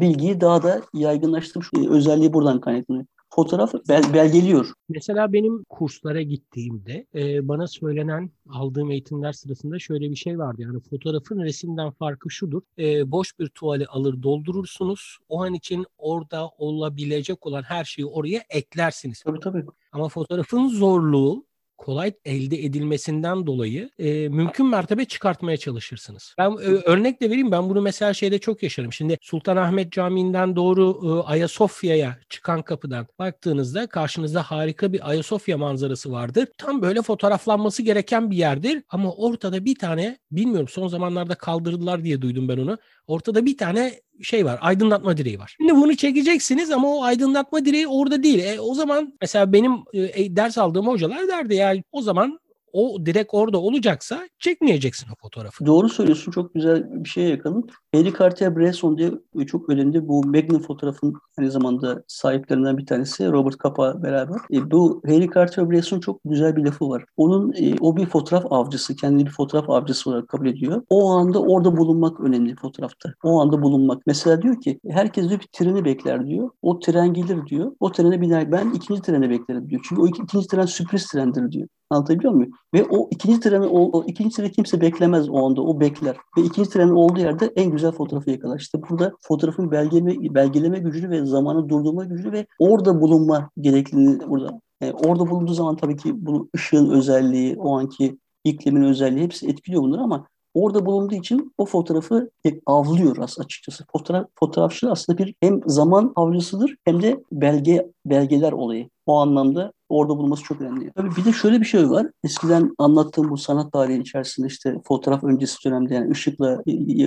bilgiyi 0.00 0.40
daha 0.40 0.62
da 0.62 0.82
yaygınlaştırmış 0.94 1.70
e, 1.76 1.88
özelliği 1.88 2.32
buradan 2.32 2.60
kaynaklanıyor 2.60 3.06
fotoğraf 3.30 3.74
bel- 3.88 4.14
belgeliyor. 4.14 4.72
Mesela 4.88 5.32
benim 5.32 5.64
kurslara 5.64 6.22
gittiğimde 6.22 7.06
e, 7.14 7.48
bana 7.48 7.66
söylenen 7.66 8.30
aldığım 8.50 8.90
eğitimler 8.90 9.32
sırasında 9.32 9.78
şöyle 9.78 10.10
bir 10.10 10.16
şey 10.16 10.38
vardı. 10.38 10.62
Yani 10.62 10.80
fotoğrafın 10.80 11.40
resimden 11.40 11.90
farkı 11.90 12.30
şudur. 12.30 12.62
E, 12.78 13.10
boş 13.10 13.38
bir 13.38 13.48
tuvali 13.48 13.86
alır 13.86 14.22
doldurursunuz. 14.22 15.18
O 15.28 15.42
an 15.42 15.54
için 15.54 15.86
orada 15.98 16.48
olabilecek 16.48 17.46
olan 17.46 17.62
her 17.62 17.84
şeyi 17.84 18.06
oraya 18.06 18.42
eklersiniz. 18.50 19.22
Tabii 19.22 19.40
tabii. 19.40 19.64
Ama 19.92 20.08
fotoğrafın 20.08 20.68
zorluğu 20.68 21.44
kolay 21.80 22.12
elde 22.24 22.64
edilmesinden 22.64 23.46
dolayı 23.46 23.90
e, 23.98 24.28
mümkün 24.28 24.66
mertebe 24.66 25.04
çıkartmaya 25.04 25.56
çalışırsınız. 25.56 26.34
Ben 26.38 26.50
e, 26.50 26.64
örnek 26.64 27.22
de 27.22 27.30
vereyim. 27.30 27.52
Ben 27.52 27.70
bunu 27.70 27.82
mesela 27.82 28.14
şeyde 28.14 28.38
çok 28.38 28.62
yaşarım. 28.62 28.92
Şimdi 28.92 29.18
Sultanahmet 29.22 29.92
Camii'nden 29.92 30.56
doğru 30.56 31.00
e, 31.04 31.28
Ayasofya'ya 31.28 32.18
çıkan 32.28 32.62
kapıdan 32.62 33.06
baktığınızda 33.18 33.86
karşınızda 33.86 34.42
harika 34.42 34.92
bir 34.92 35.10
Ayasofya 35.10 35.58
manzarası 35.58 36.12
vardır. 36.12 36.48
Tam 36.58 36.82
böyle 36.82 37.02
fotoğraflanması 37.02 37.82
gereken 37.82 38.30
bir 38.30 38.36
yerdir 38.36 38.82
ama 38.88 39.12
ortada 39.12 39.64
bir 39.64 39.74
tane 39.74 40.18
bilmiyorum 40.30 40.68
son 40.68 40.88
zamanlarda 40.88 41.34
kaldırdılar 41.34 42.04
diye 42.04 42.22
duydum 42.22 42.48
ben 42.48 42.58
onu. 42.58 42.78
Ortada 43.06 43.46
bir 43.46 43.58
tane 43.58 44.00
şey 44.22 44.44
var. 44.44 44.58
Aydınlatma 44.62 45.16
direği 45.16 45.38
var. 45.38 45.54
Şimdi 45.56 45.74
bunu 45.74 45.96
çekeceksiniz 45.96 46.70
ama 46.70 46.96
o 46.96 47.02
aydınlatma 47.02 47.64
direği 47.64 47.88
orada 47.88 48.22
değil. 48.22 48.38
E, 48.38 48.60
o 48.60 48.74
zaman 48.74 49.14
mesela 49.20 49.52
benim 49.52 49.72
e, 49.92 50.36
ders 50.36 50.58
aldığım 50.58 50.86
hocalar 50.86 51.28
derdi 51.28 51.54
ya 51.54 51.74
o 51.92 52.02
zaman 52.02 52.40
o 52.72 53.06
direkt 53.06 53.34
orada 53.34 53.58
olacaksa 53.58 54.28
çekmeyeceksin 54.38 55.06
o 55.12 55.14
fotoğrafı. 55.22 55.66
Doğru 55.66 55.88
söylüyorsun. 55.88 56.32
Çok 56.32 56.54
güzel 56.54 57.04
bir 57.04 57.08
şeye 57.08 57.28
yakın. 57.28 57.68
Henry 57.92 58.08
Cartier-Bresson 58.08 58.98
diye 58.98 59.10
çok 59.46 59.68
önemli 59.68 60.08
bu 60.08 60.26
Magnum 60.26 60.62
fotoğrafın 60.62 61.14
aynı 61.38 61.50
zamanda 61.50 62.02
sahiplerinden 62.06 62.78
bir 62.78 62.86
tanesi 62.86 63.32
Robert 63.32 63.62
Capa 63.62 64.02
beraber. 64.02 64.36
E, 64.52 64.70
bu 64.70 65.02
Henry 65.04 65.26
Cartier-Bresson 65.26 66.00
çok 66.00 66.20
güzel 66.24 66.56
bir 66.56 66.64
lafı 66.64 66.88
var. 66.88 67.04
Onun 67.16 67.52
e, 67.52 67.74
o 67.80 67.96
bir 67.96 68.06
fotoğraf 68.06 68.52
avcısı, 68.52 68.96
kendini 68.96 69.26
bir 69.26 69.30
fotoğraf 69.30 69.70
avcısı 69.70 70.10
olarak 70.10 70.28
kabul 70.28 70.46
ediyor. 70.46 70.82
O 70.90 71.10
anda 71.10 71.42
orada 71.42 71.76
bulunmak 71.76 72.20
önemli 72.20 72.56
fotoğrafta. 72.56 73.14
O 73.24 73.40
anda 73.40 73.62
bulunmak. 73.62 74.02
Mesela 74.06 74.42
diyor 74.42 74.60
ki 74.60 74.80
herkes 74.88 75.28
diyor 75.28 75.40
bir 75.40 75.48
treni 75.52 75.84
bekler 75.84 76.26
diyor. 76.26 76.50
O 76.62 76.78
tren 76.78 77.14
gelir 77.14 77.46
diyor. 77.46 77.72
O 77.80 77.92
trene 77.92 78.20
biner. 78.20 78.52
Ben 78.52 78.70
ikinci 78.70 79.02
treni 79.02 79.30
beklerim 79.30 79.70
diyor. 79.70 79.80
Çünkü 79.88 80.02
o 80.02 80.06
ikinci 80.06 80.46
tren 80.48 80.66
sürpriz 80.66 81.06
trendir 81.06 81.52
diyor. 81.52 81.68
Anlatabiliyor 81.90 82.32
muyum? 82.32 82.52
Ve 82.74 82.84
o 82.90 83.08
ikinci 83.10 83.40
treni, 83.40 83.66
o, 83.66 83.98
o 83.98 84.04
ikinci 84.06 84.36
treni 84.36 84.52
kimse 84.52 84.80
beklemez 84.80 85.28
o 85.28 85.46
anda. 85.46 85.62
O 85.62 85.80
bekler. 85.80 86.16
Ve 86.38 86.42
ikinci 86.42 86.70
trenin 86.70 86.90
olduğu 86.90 87.20
yerde 87.20 87.52
en 87.56 87.70
güzel 87.70 87.92
fotoğrafı 87.92 88.30
yakalar. 88.30 88.58
İşte 88.58 88.78
burada 88.90 89.12
fotoğrafın 89.20 89.70
belgeleme, 89.70 90.34
belgeleme 90.34 90.78
gücünü 90.78 91.10
ve 91.10 91.26
zamanı 91.26 91.68
durdurma 91.68 92.04
gücünü 92.04 92.32
ve 92.32 92.46
orada 92.58 93.00
bulunma 93.00 93.50
gerekliliğini 93.60 94.28
burada. 94.28 94.60
Yani 94.80 94.92
orada 94.92 95.30
bulunduğu 95.30 95.54
zaman 95.54 95.76
tabii 95.76 95.96
ki 95.96 96.26
bu 96.26 96.48
ışığın 96.56 96.90
özelliği, 96.90 97.56
o 97.58 97.78
anki 97.78 98.18
iklimin 98.44 98.82
özelliği 98.82 99.24
hepsi 99.24 99.48
etkiliyor 99.48 99.82
bunları 99.82 100.00
ama 100.00 100.26
orada 100.54 100.86
bulunduğu 100.86 101.14
için 101.14 101.52
o 101.58 101.66
fotoğrafı 101.66 102.30
avlıyor 102.66 103.16
aslında 103.20 103.44
açıkçası. 103.44 103.84
Fotoğraf, 103.92 104.26
fotoğrafçı 104.38 104.90
aslında 104.90 105.18
bir 105.18 105.34
hem 105.40 105.60
zaman 105.66 106.12
avcısıdır 106.16 106.76
hem 106.84 107.02
de 107.02 107.22
belge 107.32 107.90
belgeler 108.06 108.52
olayı. 108.52 108.88
O 109.10 109.18
anlamda 109.20 109.72
orada 109.90 110.18
bulunması 110.18 110.42
çok 110.42 110.60
önemli. 110.60 110.92
Tabii 110.96 111.16
bir 111.16 111.24
de 111.24 111.32
şöyle 111.32 111.60
bir 111.60 111.66
şey 111.66 111.90
var. 111.90 112.06
Eskiden 112.24 112.74
anlattığım 112.78 113.30
bu 113.30 113.36
sanat 113.36 113.72
tarihi 113.72 114.00
içerisinde 114.00 114.46
işte 114.46 114.74
fotoğraf 114.84 115.24
öncesi 115.24 115.64
dönemde 115.64 115.94
yani 115.94 116.10
ışıkla 116.10 116.62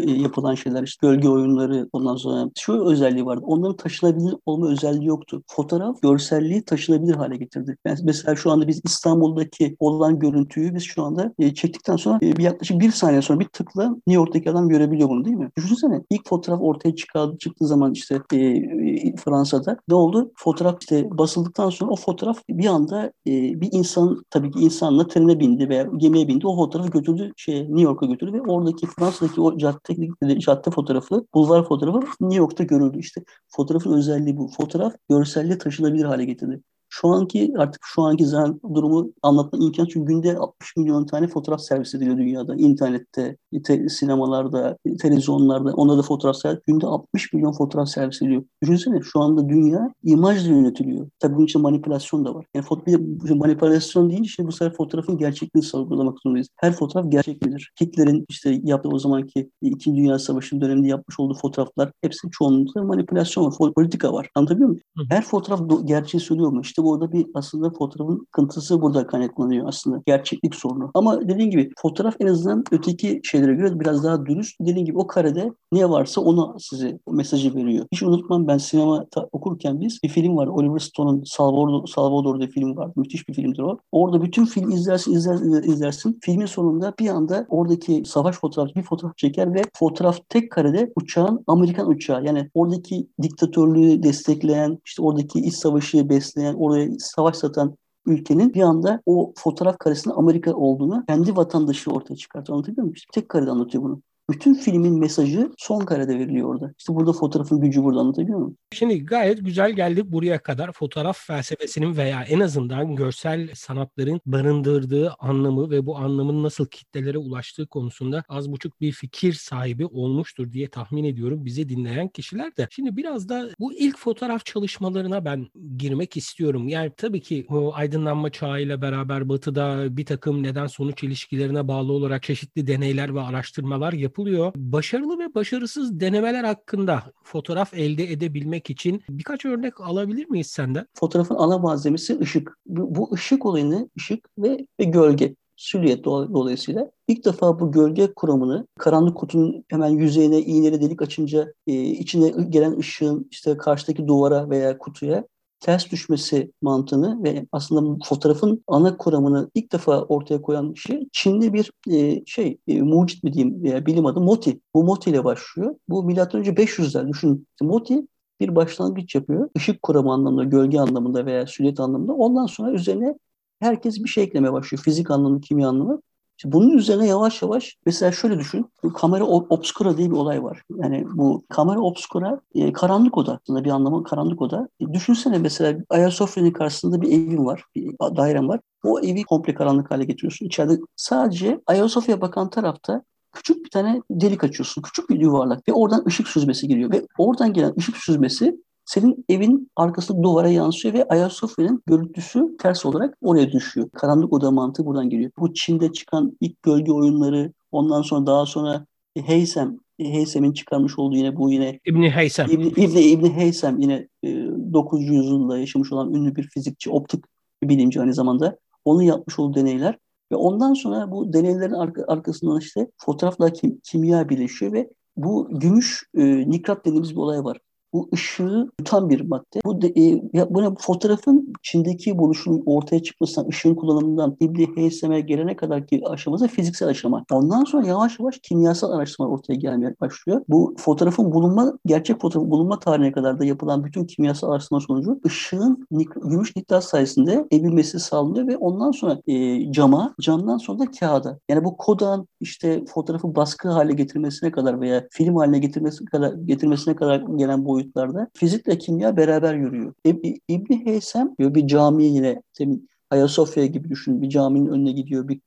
yapılan 0.06 0.56
şeyler 0.56 0.84
işte 0.84 1.08
gölge 1.08 1.30
oyunları 1.30 1.90
ondan 1.94 2.16
sonra 2.16 2.50
şu 2.60 2.86
özelliği 2.86 3.26
vardı. 3.26 3.42
Onların 3.46 3.76
taşınabilir 3.76 4.36
olma 4.46 4.70
özelliği 4.70 5.08
yoktu. 5.08 5.44
Fotoğraf 5.48 6.02
görselliği 6.02 6.66
taşınabilir 6.66 7.16
hale 7.16 7.38
getirdi. 7.38 7.78
Yani 7.88 8.00
mesela 8.04 8.36
şu 8.36 8.52
anda 8.52 8.68
biz 8.68 8.82
İstanbul'daki 8.86 9.76
olan 9.80 10.20
görüntüyü 10.20 10.76
biz 10.76 10.84
şu 10.84 11.04
anda 11.04 11.34
e, 11.40 11.54
çektikten 11.54 11.96
sonra 11.96 12.20
e, 12.22 12.38
bir 12.38 12.44
yaklaşık 12.44 12.80
bir 12.80 12.92
saniye 12.92 13.22
sonra 13.22 13.40
bir 13.40 13.48
tıkla 13.48 13.84
New 13.84 14.14
York'taki 14.14 14.52
adam 14.52 14.70
görebiliyor 14.70 15.10
bunu 15.10 15.26
değil 15.26 15.38
mi? 15.38 15.50
Düşünsene 15.58 16.02
ilk 16.10 16.30
fotoğraf 16.30 16.62
ortaya 16.62 16.96
çıkardı, 16.96 17.38
çıktığı 17.38 17.68
zaman 17.68 17.94
işte 17.94 18.22
e, 18.34 19.16
Fransa'da 19.16 19.78
ne 19.88 19.96
oldu? 19.96 20.32
Fotoğraf 20.36 20.78
işte 20.82 21.10
basıldıktan 21.12 21.70
sonra 21.70 21.93
o 21.94 21.96
fotoğraf 21.96 22.38
bir 22.50 22.66
anda 22.66 23.06
e, 23.28 23.62
bir 23.62 23.70
insan 23.72 24.24
tabii 24.30 24.52
ki 24.52 24.60
insanla 24.60 25.08
trene 25.08 25.40
bindi 25.40 25.70
veya 25.70 25.84
gemiye 25.98 26.28
bindi. 26.28 26.48
O 26.48 26.56
fotoğrafı 26.56 26.90
götürdü 26.92 27.32
şey 27.38 27.62
New 27.62 27.82
York'a 27.82 28.06
götürdü 28.06 28.34
ve 28.34 28.42
oradaki 28.42 28.88
Fransa'daki 28.88 29.42
o 29.42 29.58
cadde, 29.58 30.40
cadde 30.40 30.72
fotoğrafı, 30.72 31.26
bulvar 31.34 31.68
fotoğrafı 31.68 32.00
New 32.22 32.38
York'ta 32.38 32.64
görüldü. 32.64 33.00
İşte 33.00 33.24
fotoğrafın 33.48 33.94
özelliği 33.94 34.38
bu. 34.38 34.48
Fotoğraf 34.48 34.94
görselliğe 35.10 35.58
taşınabilir 35.58 36.06
hale 36.06 36.26
getirdi. 36.26 36.62
Şu 36.96 37.08
anki 37.08 37.54
artık 37.58 37.82
şu 37.86 38.02
anki 38.02 38.26
zaman 38.26 38.60
durumu 38.76 39.12
anlatma 39.24 39.60
imkan 39.60 39.86
çünkü 39.86 40.08
günde 40.14 40.38
60 40.38 40.76
milyon 40.78 41.06
tane 41.06 41.28
fotoğraf 41.28 41.62
servis 41.62 41.96
ediliyor 41.96 42.18
dünyada. 42.18 42.56
İnternette, 42.56 43.38
te, 43.64 43.90
sinemalarda, 43.90 44.78
televizyonlarda 45.02 45.74
onlarda 45.74 46.02
fotoğraf 46.02 46.36
servis 46.36 46.60
Günde 46.68 46.88
60 46.88 47.34
milyon 47.34 47.52
fotoğraf 47.52 47.90
servis 47.90 48.22
ediliyor. 48.22 48.44
Düşünsene 48.64 49.02
şu 49.02 49.20
anda 49.20 49.50
dünya 49.50 49.94
imajla 50.04 50.50
yönetiliyor. 50.50 51.08
Tabii 51.20 51.36
bunun 51.36 51.46
için 51.46 51.62
manipülasyon 51.62 52.26
da 52.26 52.36
var. 52.36 52.46
Yani 52.56 52.66
foto, 52.66 52.86
bir 52.88 53.32
manipülasyon 53.32 54.10
deyince 54.10 54.28
işte 54.28 54.48
bu 54.48 54.52
sefer 54.52 54.78
fotoğrafın 54.78 55.18
gerçekliğini 55.18 55.66
sorgulamak 55.66 56.20
zorundayız. 56.24 56.48
Her 56.56 56.74
fotoğraf 56.74 57.12
gerçek 57.12 57.42
midir? 57.42 57.72
Hitler'in 57.82 58.26
işte 58.30 58.60
yaptığı 58.64 58.90
o 58.90 59.00
zamanki 59.00 59.50
İkinci 59.62 60.02
Dünya 60.02 60.20
Savaşı 60.20 60.62
döneminde 60.62 60.88
yapmış 60.88 61.20
olduğu 61.20 61.34
fotoğraflar 61.34 61.92
hepsi 62.02 62.28
çoğunlukla 62.32 62.84
manipülasyon 62.84 63.46
var. 63.46 63.74
Politika 63.74 64.14
var. 64.14 64.30
Anlatabiliyor 64.36 64.70
muyum? 64.70 64.84
Her 65.10 65.24
fotoğraf 65.24 65.62
gerçeği 65.86 66.22
söylüyor 66.22 66.52
mu? 66.52 66.62
İşte 66.62 66.83
burada 66.84 67.12
bir 67.12 67.28
aslında 67.34 67.70
fotoğrafın 67.70 68.28
kıntısı 68.32 68.82
burada 68.82 69.08
kaynaklanıyor 69.08 69.68
aslında. 69.68 70.02
Gerçeklik 70.06 70.56
sorunu. 70.56 70.92
Ama 70.94 71.28
dediğim 71.30 71.52
gibi 71.52 71.72
fotoğraf 71.78 72.16
en 72.20 72.28
azından 72.28 72.64
öteki 72.72 73.22
şeylere 73.24 73.54
göre 73.54 73.80
biraz 73.80 74.04
daha 74.04 74.26
dürüst. 74.26 74.56
Dediğim 74.62 74.86
gibi 74.86 74.98
o 74.98 75.08
karede 75.08 75.52
ne 75.72 75.90
varsa 75.90 76.22
onu 76.22 76.56
size 76.60 77.00
mesajı 77.12 77.56
veriyor. 77.56 77.86
Hiç 77.92 78.04
unutmam 78.04 78.48
ben 78.48 78.58
sinema 78.58 79.06
okurken 79.32 79.82
biz 79.82 80.00
bir 80.04 80.10
film 80.10 80.38
var. 80.38 80.48
Oliver 80.48 80.80
Stone'un 80.80 81.24
Salvador, 81.26 81.88
Salvador'da 81.88 82.48
film 82.48 82.78
var. 82.78 82.92
Müthiş 82.96 83.28
bir 83.28 83.34
filmdir 83.34 83.60
o. 83.60 83.78
Orada 83.92 84.22
bütün 84.22 84.46
film 84.46 84.70
izlersin, 84.70 85.14
izlersin, 85.14 85.72
izlersin. 85.72 86.20
Filmin 86.22 86.46
sonunda 86.46 86.94
bir 87.00 87.10
anda 87.10 87.46
oradaki 87.50 88.04
savaş 88.06 88.36
fotoğrafı 88.36 88.76
bir 88.76 88.84
fotoğraf 88.84 89.18
çeker 89.18 89.54
ve 89.54 89.62
fotoğraf 89.76 90.20
tek 90.30 90.52
karede 90.52 90.92
uçağın 90.96 91.44
Amerikan 91.48 91.90
uçağı. 91.90 92.26
Yani 92.26 92.50
oradaki 92.54 93.08
diktatörlüğü 93.22 94.04
destekleyen, 94.04 94.80
işte 94.86 95.04
oradaki 95.04 95.40
iç 95.40 95.56
savaşı 95.56 96.10
besleyen, 96.10 96.54
savaş 97.00 97.36
satan 97.36 97.78
ülkenin 98.06 98.54
bir 98.54 98.62
anda 98.62 99.02
o 99.06 99.34
fotoğraf 99.38 99.78
karesinde 99.78 100.14
Amerika 100.14 100.54
olduğunu 100.54 101.04
kendi 101.08 101.36
vatandaşı 101.36 101.92
ortaya 101.92 102.16
çıkartıyor. 102.16 102.56
Anlatabiliyor 102.56 102.84
muyum? 102.84 102.96
Tek 103.14 103.30
karede 103.30 103.52
anlatıyor 103.52 103.84
bunu. 103.84 104.02
Bütün 104.30 104.54
filmin 104.54 105.00
mesajı 105.00 105.52
son 105.58 105.80
karede 105.80 106.20
veriliyor 106.20 106.50
orada. 106.50 106.74
İşte 106.78 106.96
burada 106.96 107.14
fotoğrafın 107.14 107.62
gücü 107.62 107.84
burada 107.84 108.00
anlatabiliyor 108.00 108.40
muyum? 108.40 108.58
Şimdi 108.74 109.06
gayet 109.06 109.46
güzel 109.46 109.72
geldik 109.72 110.06
buraya 110.06 110.44
kadar. 110.44 110.72
Fotoğraf 110.72 111.18
felsefesinin 111.28 111.98
veya 111.98 112.24
en 112.24 112.40
azından 112.40 112.96
görsel 112.96 113.50
sanatların 113.56 114.22
barındırdığı 114.26 115.14
anlamı 115.20 115.70
ve 115.70 115.86
bu 115.86 115.98
anlamın 115.98 116.44
nasıl 116.44 116.66
kitlelere 116.66 117.18
ulaştığı 117.18 117.68
konusunda 117.68 118.24
az 118.30 118.52
buçuk 118.52 118.82
bir 118.82 118.92
fikir 118.92 119.34
sahibi 119.34 119.86
olmuştur 119.86 120.52
diye 120.52 120.70
tahmin 120.70 121.04
ediyorum 121.04 121.46
bizi 121.46 121.70
dinleyen 121.70 122.08
kişiler 122.08 122.58
de. 122.58 122.68
Şimdi 122.72 122.98
biraz 122.98 123.30
da 123.30 123.50
bu 123.60 123.74
ilk 123.74 123.98
fotoğraf 123.98 124.46
çalışmalarına 124.46 125.26
ben 125.26 125.48
girmek 125.78 126.18
istiyorum. 126.18 126.68
Yani 126.68 126.92
tabii 126.98 127.22
ki 127.22 127.46
o 127.50 127.74
aydınlanma 127.74 128.30
çağıyla 128.30 128.82
beraber 128.82 129.30
batıda 129.30 129.98
bir 129.98 130.06
takım 130.06 130.44
neden 130.44 130.68
sonuç 130.68 131.04
ilişkilerine 131.04 131.68
bağlı 131.68 131.92
olarak 131.94 132.24
çeşitli 132.24 132.68
deneyler 132.68 133.16
ve 133.16 133.22
araştırmalar 133.22 133.94
yapılıyor 133.94 134.13
yapılıyor. 134.14 134.54
Başarılı 134.56 135.20
ve 135.20 135.36
başarısız 135.36 136.00
denemeler 136.00 136.44
hakkında 136.44 137.04
fotoğraf 137.24 137.74
elde 137.74 138.12
edebilmek 138.12 138.70
için 138.70 139.04
birkaç 139.10 139.46
örnek 139.46 139.82
alabilir 139.82 140.30
miyiz 140.30 140.48
senden? 140.48 140.86
Fotoğrafın 140.94 141.36
ana 141.36 141.58
malzemesi 141.58 142.20
ışık. 142.20 142.58
Bu, 142.66 142.96
bu 142.96 143.14
ışık 143.14 143.46
olayını, 143.46 143.90
ışık 143.98 144.30
ve, 144.38 144.68
ve 144.80 144.84
gölge 144.84 145.36
silüet 145.58 146.06
dolayısıyla 146.06 146.92
ilk 147.08 147.26
defa 147.26 147.60
bu 147.60 147.72
gölge 147.72 148.14
kuramını 148.14 148.68
karanlık 148.80 149.18
kutunun 149.18 149.66
hemen 149.68 149.90
yüzeyine 149.90 150.40
iğneli 150.42 150.82
delik 150.82 151.02
açınca 151.02 151.54
e, 151.68 151.74
içine 151.82 152.30
gelen 152.50 152.78
ışığın 152.78 153.28
işte 153.32 153.58
karşıdaki 153.58 154.08
duvara 154.08 154.50
veya 154.50 154.78
kutuya 154.78 155.24
ters 155.64 155.92
düşmesi 155.92 156.52
mantığını 156.62 157.24
ve 157.24 157.48
aslında 157.52 158.06
fotoğrafın 158.06 158.64
ana 158.68 158.98
kuramını 158.98 159.52
ilk 159.56 159.72
defa 159.72 160.02
ortaya 160.02 160.42
koyan 160.42 160.74
kişi 160.74 161.10
Çinli 161.12 161.54
bir 161.54 161.72
e, 161.92 162.26
şey 162.26 162.58
e, 162.68 162.82
mucit 162.82 163.24
mi 163.24 163.34
diyeyim 163.34 163.64
veya 163.64 163.86
bilim 163.86 164.06
adı 164.06 164.22
Moti. 164.22 164.60
Bu 164.76 164.84
Moti 164.84 165.10
ile 165.10 165.24
başlıyor. 165.24 165.76
Bu 165.90 166.04
milattan 166.04 166.40
önce 166.42 166.52
500'ler 166.52 167.08
düşün. 167.08 167.48
Moti 167.62 168.08
bir 168.40 168.56
başlangıç 168.56 169.16
yapıyor. 169.16 169.50
Işık 169.56 169.82
kuramı 169.82 170.14
anlamında, 170.14 170.44
gölge 170.44 170.80
anlamında 170.80 171.26
veya 171.26 171.48
silüet 171.48 171.80
anlamında. 171.80 172.14
Ondan 172.14 172.46
sonra 172.46 172.72
üzerine 172.72 173.18
herkes 173.60 174.04
bir 174.04 174.10
şey 174.10 174.24
eklemeye 174.24 174.54
başlıyor. 174.54 174.84
Fizik 174.84 175.12
anlamı, 175.12 175.42
kimya 175.42 175.70
anlamı. 175.70 176.02
İşte 176.38 176.52
bunun 176.52 176.70
üzerine 176.70 177.08
yavaş 177.08 177.42
yavaş 177.42 177.78
mesela 177.86 178.12
şöyle 178.12 178.40
düşün. 178.40 178.66
Kamera 178.94 179.24
obscura 179.26 179.98
diye 179.98 180.12
bir 180.12 180.16
olay 180.16 180.44
var. 180.44 180.64
Yani 180.76 181.06
bu 181.14 181.44
kamera 181.50 181.80
obscura 181.80 182.42
e, 182.56 182.74
karanlık 182.74 183.18
oda 183.18 183.40
aslında 183.44 183.64
bir 183.64 183.70
anlamı 183.70 184.04
karanlık 184.04 184.42
oda. 184.42 184.68
E, 184.80 184.94
düşünsene 184.94 185.38
mesela 185.38 185.80
Ayasofya'nın 185.90 186.52
karşısında 186.52 187.02
bir 187.02 187.08
evin 187.08 187.46
var, 187.46 187.64
bir 187.76 187.92
dairem 188.00 188.48
var. 188.48 188.60
O 188.84 189.00
evi 189.00 189.24
komple 189.24 189.54
karanlık 189.54 189.92
hale 189.92 190.06
getiriyorsun. 190.06 190.46
İçeride 190.46 190.80
sadece 190.96 191.62
Ayasofya'ya 191.68 192.22
bakan 192.22 192.50
tarafta 192.50 193.04
küçük 193.34 193.66
bir 193.66 193.70
tane 193.70 194.02
delik 194.12 194.44
açıyorsun. 194.44 194.82
Küçük 194.82 195.10
bir 195.10 195.20
yuvarlak 195.20 195.68
ve 195.68 195.74
oradan 195.74 196.06
ışık 196.08 196.28
süzmesi 196.28 196.68
geliyor. 196.68 196.92
Ve 196.92 197.08
oradan 197.18 197.54
gelen 197.54 197.74
ışık 197.78 197.98
süzmesi 197.98 198.58
senin 198.86 199.26
evin 199.30 199.72
arkasındaki 199.76 200.24
duvara 200.24 200.50
yansıyor 200.50 200.94
ve 200.94 201.08
Ayasofya'nın 201.08 201.84
görüntüsü 201.88 202.58
ters 202.60 202.86
olarak 202.86 203.18
oraya 203.22 203.52
düşüyor. 203.52 203.90
Karanlık 203.90 204.34
oda 204.34 204.52
mantığı 204.52 204.86
buradan 204.86 205.10
geliyor. 205.10 205.32
Bu 205.38 205.54
Çin'de 205.54 205.92
çıkan 205.92 206.38
ilk 206.42 206.64
gölge 206.64 206.92
oyunları, 206.92 207.54
ondan 207.72 208.02
sonra 208.02 208.26
daha 208.26 208.46
sonra 208.46 208.86
Heysem, 209.18 209.78
Heysem'in 210.00 210.54
çıkarmış 210.54 211.00
olduğu 211.00 211.16
yine 211.16 211.36
bu 211.36 211.52
yine 211.52 211.80
İbni 211.86 212.10
Heysem. 212.10 212.50
İbni, 212.52 212.68
İbni, 212.68 213.02
İbni 213.02 213.34
Heysem 213.34 213.80
yine 213.80 214.08
9. 214.24 215.02
E, 215.02 215.04
yüzyılda 215.04 215.58
yaşamış 215.58 215.92
olan 215.92 216.14
ünlü 216.14 216.36
bir 216.36 216.44
fizikçi, 216.44 216.90
optik 216.90 217.26
bilimci 217.64 218.02
aynı 218.02 218.14
zamanda. 218.14 218.58
Onun 218.86 219.02
yapmış 219.02 219.40
olduğu 219.40 219.56
deneyler 219.60 219.98
ve 220.32 220.36
ondan 220.36 220.74
sonra 220.74 221.12
bu 221.12 221.34
deneylerin 221.34 222.04
arkasından 222.08 222.60
işte 222.60 222.88
fotoğrafla 222.98 223.54
kim, 223.54 223.80
kimya 223.84 224.30
birleşiyor 224.30 224.74
ve 224.74 224.90
bu 225.18 225.50
gümüş 225.52 226.04
e, 226.18 226.50
nikrat 226.50 226.86
dediğimiz 226.86 227.12
bir 227.12 227.18
olay 227.18 227.44
var 227.44 227.58
bu 227.94 228.10
ışığı 228.14 228.70
tutan 228.78 229.10
bir 229.10 229.22
madde. 229.22 229.60
Bu 229.66 229.82
de, 229.82 229.88
e, 229.88 230.24
ya, 230.34 230.48
bu 230.50 230.76
fotoğrafın 230.80 231.54
içindeki 231.60 232.18
buluşun 232.18 232.64
ortaya 232.66 233.04
çıkmasından, 233.04 233.50
ışığın 233.50 233.76
kullanımından 233.76 234.38
İbni 234.40 234.76
Heysem'e 234.76 235.22
gelene 235.22 235.56
kadar 235.56 235.88
ki 235.88 236.02
aşaması 236.06 236.48
fiziksel 236.48 236.88
aşama. 236.88 237.26
Ondan 237.32 237.64
sonra 237.64 237.88
yavaş 237.88 238.20
yavaş 238.20 238.40
kimyasal 238.44 238.92
araştırmalar 238.92 239.34
ortaya 239.34 239.56
gelmeye 239.56 239.96
başlıyor. 240.02 240.42
Bu 240.50 240.76
fotoğrafın 240.78 241.32
bulunma, 241.32 241.74
gerçek 241.86 242.22
fotoğrafın 242.22 242.52
bulunma 242.52 242.80
tarihine 242.80 243.12
kadar 243.12 243.40
da 243.40 243.46
yapılan 243.46 243.84
bütün 243.84 244.06
kimyasal 244.06 244.52
araştırma 244.52 244.80
sonucu 244.82 245.20
ışığın 245.26 245.88
gümüş 246.16 246.56
nitrat 246.56 246.84
sayesinde 246.84 247.48
evilmesi 247.52 248.00
sağlanıyor 248.00 248.48
ve 248.48 248.58
ondan 248.58 248.92
sonra 248.92 249.20
e, 249.28 249.72
cama, 249.72 250.16
camdan 250.22 250.58
sonra 250.58 250.80
da 250.80 250.86
kağıda. 251.00 251.40
Yani 251.50 251.64
bu 251.64 251.78
Kodak'ın 251.78 252.28
işte 252.40 252.86
fotoğrafı 252.86 253.36
baskı 253.36 253.70
hale 253.70 253.94
getirmesine 253.94 254.52
kadar 254.52 254.82
veya 254.82 255.08
film 255.12 255.36
haline 255.36 255.60
getirmesine 255.60 256.06
kadar 256.06 256.34
getirmesine 256.34 256.96
kadar 256.96 257.20
gelen 257.36 257.66
boyut 257.66 257.83
boyutlarda 257.84 258.28
fizikle 258.34 258.78
kimya 258.78 259.18
beraber 259.18 259.56
yürüyor. 259.56 259.94
İb- 260.06 260.40
İbni 260.48 260.86
Heysem 260.86 261.36
diyor 261.40 261.56
bir 261.56 261.68
cami 261.68 262.04
yine 262.04 262.42
demin 262.60 262.90
Ayasofya 263.10 263.66
gibi 263.66 263.90
düşün 263.90 264.22
bir 264.22 264.30
caminin 264.30 264.68
önüne 264.68 264.92
gidiyor 264.92 265.28
bir 265.28 265.42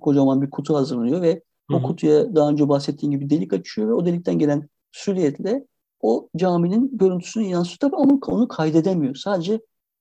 kocaman 0.00 0.42
bir 0.42 0.50
kutu 0.50 0.76
hazırlıyor 0.76 1.22
ve 1.22 1.42
Hı-hı. 1.70 1.78
o 1.78 1.82
kutuya 1.82 2.34
daha 2.34 2.50
önce 2.50 2.68
bahsettiğim 2.68 3.10
gibi 3.10 3.30
delik 3.30 3.52
açıyor 3.52 3.88
ve 3.88 3.92
o 3.92 4.06
delikten 4.06 4.38
gelen 4.38 4.68
süriyetle 4.92 5.66
o 6.00 6.28
caminin 6.36 6.98
görüntüsünü 6.98 7.44
yansıtıyor 7.44 7.92
ama 7.92 8.18
onu 8.26 8.48
kaydedemiyor. 8.48 9.14
Sadece 9.14 9.60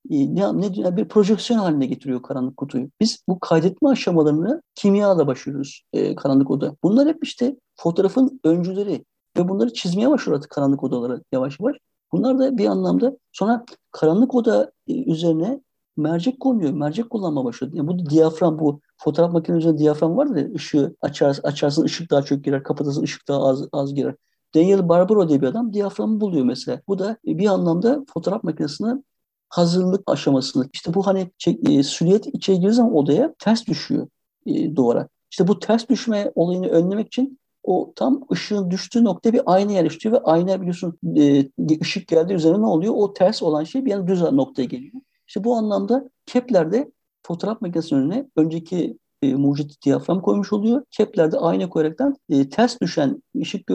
e, 0.10 0.36
ne, 0.36 0.62
ne 0.62 0.98
bir 0.98 1.08
projeksiyon 1.08 1.60
haline 1.60 1.86
getiriyor 1.86 2.22
karanlık 2.22 2.58
kutuyu. 2.58 2.90
Biz 3.02 3.24
bu 3.28 3.40
kaydetme 3.40 3.90
aşamalarını 3.90 4.62
kimyada 4.76 5.28
başlıyoruz 5.28 5.84
e, 5.94 6.16
karanlık 6.16 6.52
oda. 6.52 6.76
Bunlar 6.84 7.08
hep 7.08 7.24
işte 7.24 7.56
fotoğrafın 7.76 8.40
öncüleri. 8.44 9.06
Ve 9.38 9.50
bunları 9.50 9.74
çizmeye 9.74 10.10
başladı 10.10 10.48
karanlık 10.50 10.84
odaları 10.84 11.22
yavaş 11.32 11.60
yavaş. 11.60 11.76
Bunlar 12.12 12.40
da 12.40 12.58
bir 12.58 12.66
anlamda 12.66 13.18
sonra 13.32 13.66
karanlık 13.92 14.36
oda 14.36 14.72
e, 14.88 15.12
üzerine 15.12 15.62
mercek 15.98 16.40
konuyor. 16.40 16.72
Mercek 16.72 17.10
kullanma 17.10 17.46
başladı. 17.46 17.72
Yani 17.74 17.88
bu 17.88 18.10
diyafram 18.10 18.60
bu 18.60 18.82
fotoğraf 18.98 19.34
makinesi 19.34 19.60
üzerinde 19.60 19.80
diyafram 19.80 20.18
var 20.18 20.36
da 20.36 20.54
ışığı 20.56 20.96
açar, 21.02 21.40
açarsın 21.44 21.84
ışık 21.84 22.12
daha 22.12 22.22
çok 22.22 22.44
girer, 22.44 22.64
kapatırsın 22.64 23.04
ışık 23.04 23.28
daha 23.28 23.48
az, 23.48 23.68
az 23.72 23.96
girer. 23.96 24.16
Daniel 24.56 24.90
Barbaro 24.90 25.30
diye 25.30 25.42
bir 25.42 25.48
adam 25.48 25.74
diyaframı 25.74 26.22
buluyor 26.22 26.46
mesela. 26.46 26.82
Bu 26.88 27.00
da 27.00 27.18
bir 27.26 27.48
anlamda 27.48 28.06
fotoğraf 28.14 28.44
makinesine 28.44 29.04
hazırlık 29.50 30.04
aşamasında. 30.08 30.66
İşte 30.74 30.94
bu 30.94 31.08
hani 31.08 31.32
şey, 31.38 31.60
e, 31.70 31.84
süliyet 31.84 32.28
içeri 32.28 32.60
girdiği 32.60 32.74
zaman 32.74 32.96
odaya 32.96 33.34
ters 33.40 33.68
düşüyor 33.68 34.08
e, 34.46 34.76
duvara. 34.76 35.08
İşte 35.32 35.48
bu 35.48 35.60
ters 35.60 35.90
düşme 35.90 36.32
olayını 36.36 36.68
önlemek 36.68 37.08
için 37.08 37.40
o 37.68 37.94
tam 37.96 38.22
ışığın 38.32 38.72
düştüğü 38.72 39.04
nokta 39.04 39.34
bir 39.34 39.42
ayna 39.46 39.72
yerleştiriyor 39.72 40.22
ve 40.22 40.26
ayna 40.26 40.62
biliyorsun 40.62 41.00
e, 41.18 41.46
ışık 41.82 42.08
geldiği 42.08 42.34
üzerine 42.34 42.62
ne 42.62 42.66
oluyor? 42.66 42.94
O 42.98 43.14
ters 43.14 43.44
olan 43.44 43.64
şey 43.64 43.86
bir 43.86 43.92
yana 43.92 44.08
düz 44.08 44.22
noktaya 44.22 44.66
geliyor. 44.66 44.94
İşte 45.28 45.44
bu 45.44 45.56
anlamda 45.56 46.10
Kepler'de 46.26 46.92
fotoğraf 47.24 47.62
makinesinin 47.62 48.00
önüne 48.00 48.30
önceki 48.36 48.98
e, 49.22 49.36
mucit 49.36 49.82
diyafram 49.86 50.22
koymuş 50.22 50.54
oluyor. 50.54 50.84
Kepler'de 50.92 51.38
ayna 51.38 51.70
koyaraktan 51.70 52.16
e, 52.30 52.50
ters 52.50 52.82
düşen 52.82 53.24
ışık 53.42 53.70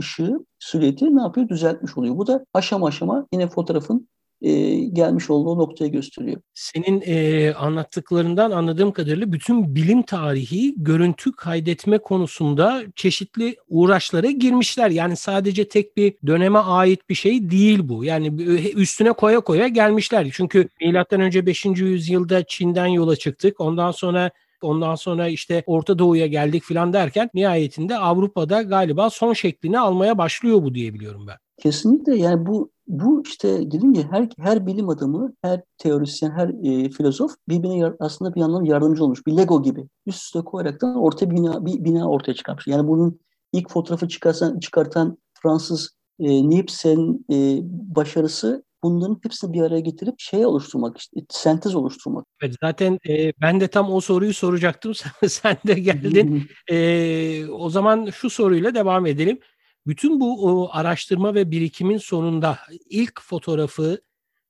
ışığı 0.00 0.38
süreti 0.58 1.16
ne 1.16 1.22
yapıyor? 1.22 1.48
Düzeltmiş 1.48 1.98
oluyor. 1.98 2.16
Bu 2.16 2.26
da 2.26 2.44
aşama 2.54 2.86
aşama 2.86 3.26
yine 3.32 3.48
fotoğrafın 3.48 4.08
e, 4.42 4.74
gelmiş 4.74 5.30
olduğu 5.30 5.58
noktayı 5.58 5.92
gösteriyor. 5.92 6.40
Senin 6.54 7.02
e, 7.06 7.52
anlattıklarından 7.54 8.50
anladığım 8.50 8.92
kadarıyla 8.92 9.32
bütün 9.32 9.74
bilim 9.74 10.02
tarihi 10.02 10.74
görüntü 10.76 11.32
kaydetme 11.32 11.98
konusunda 11.98 12.82
çeşitli 12.96 13.56
uğraşlara 13.68 14.30
girmişler. 14.30 14.90
Yani 14.90 15.16
sadece 15.16 15.68
tek 15.68 15.96
bir 15.96 16.14
döneme 16.26 16.58
ait 16.58 17.08
bir 17.08 17.14
şey 17.14 17.50
değil 17.50 17.80
bu. 17.82 18.04
Yani 18.04 18.42
üstüne 18.74 19.12
koya 19.12 19.40
koya 19.40 19.68
gelmişler. 19.68 20.28
Çünkü 20.32 20.68
önce 21.10 21.46
5. 21.46 21.64
yüzyılda 21.64 22.44
Çin'den 22.44 22.86
yola 22.86 23.16
çıktık. 23.16 23.60
Ondan 23.60 23.90
sonra 23.90 24.30
Ondan 24.62 24.94
sonra 24.94 25.28
işte 25.28 25.62
Orta 25.66 25.98
Doğu'ya 25.98 26.26
geldik 26.26 26.62
filan 26.62 26.92
derken 26.92 27.30
nihayetinde 27.34 27.98
Avrupa'da 27.98 28.62
galiba 28.62 29.10
son 29.10 29.32
şeklini 29.32 29.78
almaya 29.78 30.18
başlıyor 30.18 30.62
bu 30.62 30.74
diye 30.74 30.94
biliyorum 30.94 31.26
ben. 31.26 31.36
Kesinlikle 31.62 32.16
yani 32.16 32.46
bu 32.46 32.71
bu 32.86 33.22
işte 33.26 33.70
dedim 33.70 33.92
ya 33.92 34.12
her 34.12 34.28
her 34.38 34.66
bilim 34.66 34.88
adamı, 34.88 35.32
her 35.42 35.60
teorisyen, 35.78 36.30
her 36.30 36.48
e, 36.48 36.90
filozof 36.90 37.34
birbirine 37.48 37.92
aslında 38.00 38.34
bir 38.34 38.40
yandan 38.40 38.64
yardımcı 38.64 39.04
olmuş. 39.04 39.26
Bir 39.26 39.36
Lego 39.36 39.62
gibi 39.62 39.88
üst 40.06 40.22
üste 40.22 40.40
koyaraktan 40.40 41.10
bir 41.20 41.30
bina, 41.30 41.66
bir 41.66 41.84
bina 41.84 42.10
ortaya 42.10 42.34
çıkarmış. 42.34 42.66
Yani 42.66 42.88
bunun 42.88 43.20
ilk 43.52 43.70
fotoğrafı 43.70 44.08
çıkarsan, 44.08 44.60
çıkartan 44.60 45.18
Fransız 45.34 45.96
e, 46.20 46.48
Niepce'nin 46.48 47.26
e, 47.32 47.60
başarısı 47.96 48.64
bunların 48.82 49.20
hepsini 49.22 49.52
bir 49.52 49.62
araya 49.62 49.80
getirip 49.80 50.14
şey 50.18 50.46
oluşturmak 50.46 50.98
işte 50.98 51.20
sentez 51.28 51.74
oluşturmak. 51.74 52.26
Evet 52.42 52.54
zaten 52.60 52.98
e, 53.08 53.32
ben 53.40 53.60
de 53.60 53.68
tam 53.68 53.92
o 53.92 54.00
soruyu 54.00 54.34
soracaktım 54.34 54.94
sen, 55.20 55.28
sen 55.28 55.56
de 55.66 55.74
geldin. 55.74 56.46
e, 56.70 57.46
o 57.46 57.70
zaman 57.70 58.06
şu 58.10 58.30
soruyla 58.30 58.74
devam 58.74 59.06
edelim. 59.06 59.38
Bütün 59.86 60.20
bu 60.20 60.46
o, 60.46 60.68
araştırma 60.72 61.34
ve 61.34 61.50
birikimin 61.50 61.98
sonunda 61.98 62.58
ilk 62.88 63.20
fotoğrafı, 63.22 64.00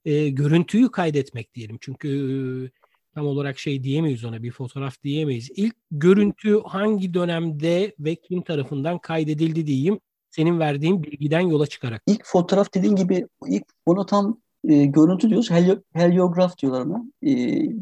e, 0.05 0.29
görüntüyü 0.29 0.91
kaydetmek 0.91 1.55
diyelim. 1.55 1.79
Çünkü 1.81 2.09
e, 2.09 3.15
tam 3.15 3.27
olarak 3.27 3.59
şey 3.59 3.85
diyemeyiz 3.85 4.25
ona 4.25 4.43
bir 4.43 4.51
fotoğraf 4.51 5.03
diyemeyiz. 5.03 5.51
İlk 5.57 5.77
görüntü 5.91 6.61
hangi 6.67 7.15
dönemde 7.15 7.95
ve 7.99 8.15
kim 8.15 8.43
tarafından 8.43 8.99
kaydedildi 8.99 9.67
diyeyim 9.67 10.01
senin 10.31 10.61
verdiğin 10.61 11.03
bilgiden 11.03 11.41
yola 11.41 11.67
çıkarak. 11.67 12.03
İlk 12.07 12.25
fotoğraf 12.25 12.75
dediğin 12.75 12.97
gibi 12.97 13.27
ilk 13.47 13.65
bunu 13.87 14.07
tam 14.07 14.41
e, 14.65 14.85
görüntü 14.85 15.29
diyoruz. 15.29 15.51
Helio, 15.51 15.77
heliograf 15.93 16.59
diyorlar 16.59 16.81
ona. 16.81 17.05
E, 17.27 17.31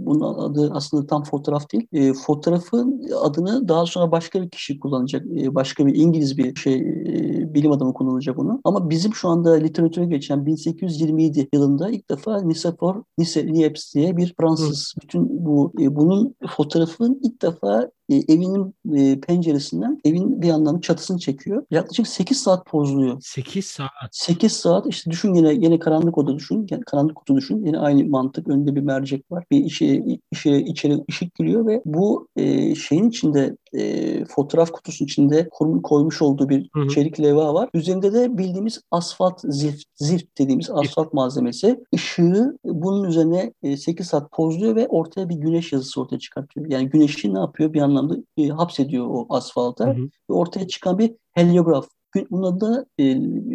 bunun 0.07 0.35
adı 0.35 0.71
aslında 0.75 1.07
tam 1.07 1.25
fotoğraf 1.25 1.73
değil. 1.73 1.87
E, 1.93 2.13
fotoğrafın 2.13 3.07
adını 3.23 3.69
daha 3.69 3.87
sonra 3.87 4.13
başka 4.13 4.43
bir 4.43 4.51
kişi 4.51 4.81
kullanacak. 4.81 5.27
E, 5.27 5.55
başka 5.55 5.87
bir 5.87 5.95
İngiliz 5.95 6.39
bir 6.39 6.55
şey 6.55 6.75
e, 6.75 7.55
bilim 7.55 7.73
adamı 7.73 7.95
kullanacak 7.95 8.39
onu. 8.39 8.61
Ama 8.65 8.91
bizim 8.91 9.15
şu 9.15 9.29
anda 9.29 9.55
literatüre 9.55 10.05
geçen 10.05 10.47
1827 10.47 11.49
yılında 11.53 11.91
ilk 11.91 12.11
defa 12.11 12.43
Nicephore 12.43 12.99
Niepce 13.19 13.83
diye 13.95 14.17
bir 14.17 14.35
Fransız. 14.41 14.95
Hı. 14.97 15.01
Bütün 15.03 15.45
bu 15.47 15.73
e, 15.81 15.97
bunun 15.97 16.35
fotoğrafın 16.57 17.21
ilk 17.23 17.43
defa 17.43 17.91
e, 18.11 18.15
evinin 18.15 18.75
e, 18.97 19.21
penceresinden 19.21 20.01
evin 20.05 20.43
bir 20.43 20.47
yandan 20.47 20.81
çatısını 20.81 21.19
çekiyor. 21.19 21.67
Yaklaşık 21.71 22.07
8 22.09 22.43
saat 22.43 22.67
pozluyor. 22.67 23.21
8 23.21 23.67
saat. 23.67 23.91
8 24.13 24.53
saat 24.53 24.87
işte 24.87 25.11
düşün 25.11 25.35
yine 25.35 25.53
yine 25.53 25.79
karanlık 25.79 26.19
oda 26.19 26.37
düşün. 26.37 26.67
Yani 26.71 26.83
karanlık 26.85 27.17
kutu 27.17 27.37
düşün. 27.37 27.67
Yine 27.67 27.79
aynı 27.79 28.05
mantık. 28.05 28.49
Önünde 28.49 28.77
bir 28.77 28.81
mercek 28.81 29.31
var. 29.31 29.45
Bir 29.51 29.65
işe, 29.65 30.03
işe 30.33 30.57
içeri 30.57 31.05
ışık 31.11 31.35
giriyor 31.35 31.67
ve 31.67 31.83
bu 31.85 32.29
e, 32.37 32.75
şeyin 32.75 33.09
içinde 33.09 33.57
e, 33.73 34.25
fotoğraf 34.25 34.71
kutusunun 34.71 35.07
içinde 35.07 35.49
koymuş 35.83 36.23
olduğu 36.23 36.49
bir 36.49 36.71
hı 36.75 36.81
hı. 36.81 36.89
çelik 36.89 37.21
leva 37.21 37.55
var. 37.55 37.69
Üzerinde 37.75 38.13
de 38.13 38.39
bildiğimiz 38.39 38.81
asfalt 38.91 39.41
zift, 39.45 39.85
zift 39.95 40.39
dediğimiz 40.39 40.71
asfalt 40.71 41.13
malzemesi. 41.13 41.81
Işığı 41.93 42.59
bunun 42.65 43.05
üzerine 43.05 43.53
e, 43.63 43.77
8 43.77 44.07
saat 44.07 44.33
pozluyor 44.33 44.77
ve 44.77 44.89
ortaya 44.89 45.29
bir 45.29 45.37
güneş 45.37 45.73
yazısı 45.73 46.01
ortaya 46.01 46.19
çıkartıyor. 46.19 46.67
Yani 46.67 46.89
güneşi 46.89 47.35
ne 47.35 47.39
yapıyor? 47.39 47.73
Bir 47.73 47.81
anlamda 47.81 48.17
e, 48.37 48.49
hapsediyor 48.49 49.07
o 49.11 49.27
asfalta. 49.31 49.87
Hı 49.87 49.91
hı. 49.91 50.03
Ve 50.31 50.35
ortaya 50.35 50.69
çıkan 50.69 50.99
bir 50.99 51.15
heliograf. 51.33 51.87
Bunun 52.31 52.43
adı 52.43 52.61
da 52.61 52.87
e, 52.99 53.13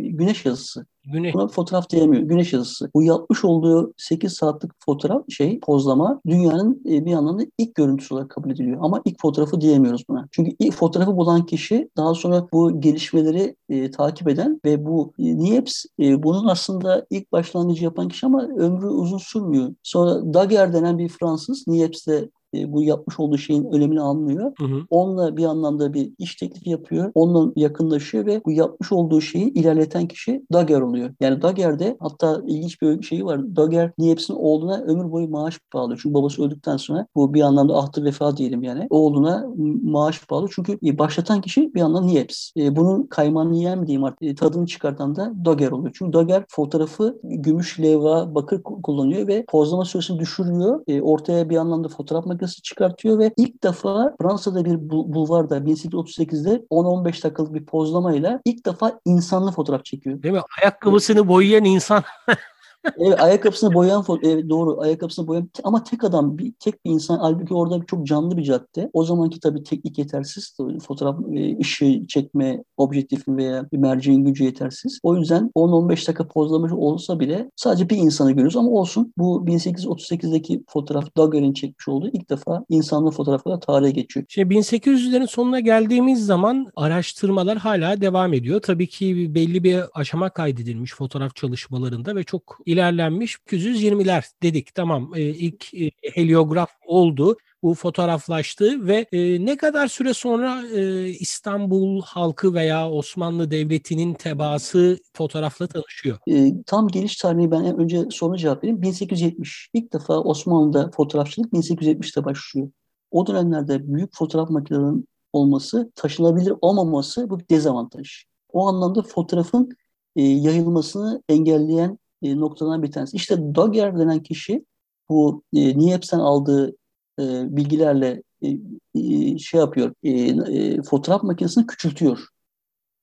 güneş 0.10 0.46
yazısı. 0.46 0.86
Güneş. 1.14 1.34
Buna 1.34 1.48
fotoğraf 1.48 1.90
diyemiyor. 1.90 2.24
Güneş 2.24 2.54
yazısı. 2.54 2.90
Bu 2.96 3.04
yapmış 3.04 3.46
olduğu 3.46 3.94
8 3.98 4.34
saatlik 4.34 4.72
fotoğraf 4.86 5.24
şey 5.30 5.60
pozlama 5.60 6.22
dünyanın 6.28 6.82
e, 6.90 7.06
bir 7.06 7.14
anlamda 7.14 7.44
ilk 7.58 7.76
görüntüsü 7.76 8.14
olarak 8.14 8.30
kabul 8.30 8.52
ediliyor. 8.52 8.78
Ama 8.82 9.02
ilk 9.06 9.22
fotoğrafı 9.22 9.62
diyemiyoruz 9.62 10.04
buna. 10.10 10.28
Çünkü 10.32 10.52
ilk 10.60 10.74
fotoğrafı 10.74 11.18
bulan 11.18 11.46
kişi 11.46 11.90
daha 11.98 12.14
sonra 12.14 12.48
bu 12.54 12.82
gelişmeleri 12.82 13.56
e, 13.70 13.92
takip 13.92 14.28
eden 14.28 14.62
ve 14.66 14.86
bu 14.86 15.14
e, 15.20 15.38
Niepce 15.38 15.74
e, 16.00 16.24
bunun 16.24 16.48
aslında 16.48 17.06
ilk 17.10 17.32
başlangıcı 17.32 17.84
yapan 17.84 18.08
kişi 18.08 18.26
ama 18.26 18.44
ömrü 18.44 18.88
uzun 18.88 19.18
sürmüyor. 19.18 19.76
Sonra 19.84 20.34
Daguerre 20.34 20.74
denen 20.74 20.98
bir 20.98 21.10
Fransız 21.10 21.68
Niepce'de 21.68 22.30
e, 22.56 22.74
bu 22.74 22.84
yapmış 22.84 23.20
olduğu 23.20 23.38
şeyin 23.38 23.66
önemini 23.72 24.02
anlıyor. 24.02 24.52
Hı 24.60 24.66
hı. 24.66 24.82
Onunla 24.90 25.38
bir 25.38 25.46
anlamda 25.46 25.94
bir 25.94 26.12
iş 26.18 26.36
teklifi 26.36 26.70
yapıyor. 26.70 27.12
Onunla 27.16 27.52
yakınlaşıyor 27.56 28.26
ve 28.26 28.42
bu 28.46 28.52
yapmış 28.52 28.92
olduğu 28.92 29.22
şeyi 29.22 29.54
ilerleten 29.54 30.08
kişi 30.08 30.46
Dager 30.54 30.82
oluyor. 30.82 31.10
Yani 31.20 31.42
Dager'de 31.42 31.98
hatta 32.00 32.42
ilginç 32.48 32.82
bir 32.82 33.02
şeyi 33.02 33.26
var. 33.26 33.56
Dager 33.56 33.92
Niepce'nin 33.98 34.40
oğluna 34.40 34.82
ömür 34.82 35.12
boyu 35.12 35.30
maaş 35.30 35.60
bağlıyor. 35.74 36.00
Çünkü 36.04 36.14
babası 36.14 36.44
öldükten 36.44 36.78
sonra 36.78 37.08
bu 37.16 37.34
bir 37.34 37.42
anlamda 37.42 37.78
ahtır 37.78 38.04
vefa 38.04 38.38
diyelim 38.38 38.64
yani. 38.64 38.88
Oğluna 38.90 39.48
maaş 39.84 40.30
bağlıyor. 40.30 40.54
Çünkü 40.56 40.78
e, 40.86 40.98
başlatan 40.98 41.42
kişi 41.42 41.74
bir 41.74 41.82
anlamda 41.82 42.06
Niepce. 42.06 42.38
E, 42.58 42.76
bunun 42.76 43.04
kaymağını 43.04 43.56
yiyen 43.56 43.80
mi 43.80 43.88
diyeyim 43.88 44.04
artık 44.04 44.38
tadını 44.38 44.66
çıkartan 44.66 45.16
da 45.16 45.34
Dager 45.46 45.72
oluyor. 45.72 45.96
Çünkü 45.98 46.14
Dager 46.14 46.44
fotoğrafı 46.50 47.20
gümüş, 47.24 47.80
levha, 47.80 48.36
bakır 48.36 48.64
kullanıyor 48.64 49.28
ve 49.28 49.46
pozlama 49.48 49.86
süresini 49.86 50.20
düşürüyor. 50.20 50.82
Ortaya 51.02 51.50
bir 51.50 51.58
anlamda 51.58 51.88
fotoğraf 51.88 52.26
makinesi 52.26 52.45
makinesi 52.46 52.62
çıkartıyor 52.62 53.20
ve 53.20 53.32
ilk 53.38 53.64
defa 53.64 54.16
Fransa'da 54.22 54.66
bir 54.66 54.90
bulvarda 54.90 55.58
1838'de 55.58 56.64
10-15 56.72 57.06
dakikalık 57.06 57.54
bir 57.54 57.66
pozlamayla 57.66 58.42
ilk 58.46 58.66
defa 58.66 59.00
insanlı 59.06 59.52
fotoğraf 59.52 59.86
çekiyor. 59.86 60.24
Değil 60.24 60.34
mi? 60.34 60.42
Ayakkabısını 60.62 61.28
boyayan 61.28 61.66
insan 61.66 62.04
evet 62.98 63.22
ayakkabısını 63.22 63.74
boyayan 63.74 64.04
evet, 64.24 64.50
doğru 64.50 64.82
ayakkabısını 64.82 65.28
boyayan 65.28 65.50
ama 65.64 65.84
tek 65.84 66.04
adam 66.04 66.38
bir 66.38 66.54
tek 66.60 66.86
bir 66.86 66.92
insan 66.92 67.18
halbuki 67.18 67.54
orada 67.54 67.86
çok 67.88 68.08
canlı 68.08 68.38
bir 68.38 68.44
cadde. 68.44 68.90
O 68.94 69.04
zamanki 69.04 69.40
tabii 69.40 69.64
teknik 69.64 69.98
yetersiz 69.98 70.58
fotoğraf 70.88 71.16
e, 71.34 71.60
ışığı 71.60 72.08
çekme 72.08 72.64
objektifin 72.78 73.38
veya 73.38 73.66
merceğin 73.72 74.26
gücü 74.26 74.44
yetersiz. 74.44 75.00
O 75.04 75.16
yüzden 75.16 75.52
10-15 75.56 75.90
dakika 75.90 76.28
pozlamış 76.28 76.72
olsa 76.72 77.20
bile 77.20 77.52
sadece 77.56 77.90
bir 77.90 77.98
insanı 77.98 78.32
görüyoruz 78.32 78.58
ama 78.58 78.70
olsun. 78.70 79.14
Bu 79.18 79.46
1838'deki 79.46 80.64
fotoğraf 80.68 81.18
Daguerre'in 81.18 81.54
çekmiş 81.54 81.88
olduğu 81.88 82.08
ilk 82.08 82.30
defa 82.30 82.66
insanlı 82.70 83.12
fotoğrafla 83.12 83.60
tarihe 83.60 83.92
geçiyor. 83.92 84.26
Şimdi 84.30 84.56
1800'lerin 84.56 85.28
sonuna 85.28 85.60
geldiğimiz 85.60 86.26
zaman 86.26 86.68
araştırmalar 86.76 87.58
hala 87.58 88.02
devam 88.02 88.34
ediyor. 88.34 88.62
Tabii 88.62 88.88
ki 88.88 89.36
belli 89.36 89.64
bir 89.64 89.80
aşama 89.94 90.30
kaydedilmiş 90.30 90.94
fotoğraf 90.94 91.36
çalışmalarında 91.36 92.16
ve 92.16 92.24
çok 92.24 92.58
ilerlenmiş 92.76 93.36
220'ler 93.36 94.24
dedik. 94.44 94.76
Tamam 94.76 95.12
e, 95.16 95.22
ilk 95.22 95.74
e, 95.74 95.92
heliograf 96.14 96.70
oldu. 96.86 97.38
Bu 97.64 97.74
fotoğraflaştı 97.74 98.88
ve 98.88 99.06
e, 99.12 99.46
ne 99.46 99.58
kadar 99.58 99.88
süre 99.88 100.14
sonra 100.14 100.64
e, 100.68 101.10
İstanbul 101.10 102.02
halkı 102.02 102.54
veya 102.54 102.90
Osmanlı 102.90 103.52
Devleti'nin 103.52 104.14
tebaası 104.14 104.98
fotoğrafla 105.14 105.68
tanışıyor? 105.68 106.18
E, 106.28 106.64
tam 106.66 106.88
geliş 106.88 107.16
tarihi 107.18 107.52
ben 107.52 107.80
önce 107.80 108.06
soruna 108.12 108.38
cevap 108.38 108.64
vereyim. 108.64 108.82
1870. 108.82 109.70
İlk 109.74 109.94
defa 109.94 110.20
Osmanlı'da 110.20 110.92
fotoğrafçılık 110.92 111.54
1870'te 111.54 112.26
başlıyor. 112.26 112.70
O 113.12 113.28
dönemlerde 113.28 113.94
büyük 113.94 114.16
fotoğraf 114.16 114.50
makinelerinin 114.50 115.08
olması, 115.34 115.92
taşınabilir 115.96 116.54
olmaması 116.62 117.30
bu 117.30 117.40
bir 117.40 117.50
dezavantaj. 117.50 118.24
O 118.52 118.68
anlamda 118.68 119.02
fotoğrafın 119.02 119.70
e, 120.16 120.22
yayılmasını 120.22 121.24
engelleyen 121.30 122.00
e, 122.26 122.40
noktadan 122.40 122.84
bir 122.84 122.92
tanesi. 122.92 123.18
İşte 123.18 123.56
Dogger 123.56 124.00
denen 124.00 124.24
kişi 124.24 124.66
bu 125.10 125.44
e, 125.54 125.78
Nieps'ten 125.78 126.20
aldığı 126.20 126.76
e, 127.20 127.56
bilgilerle 127.56 128.24
e, 128.42 128.48
e, 128.96 129.38
şey 129.38 129.60
yapıyor, 129.60 129.94
e, 130.04 130.12
e, 130.12 130.82
fotoğraf 130.82 131.24
makinesini 131.24 131.68
küçültüyor. 131.68 132.28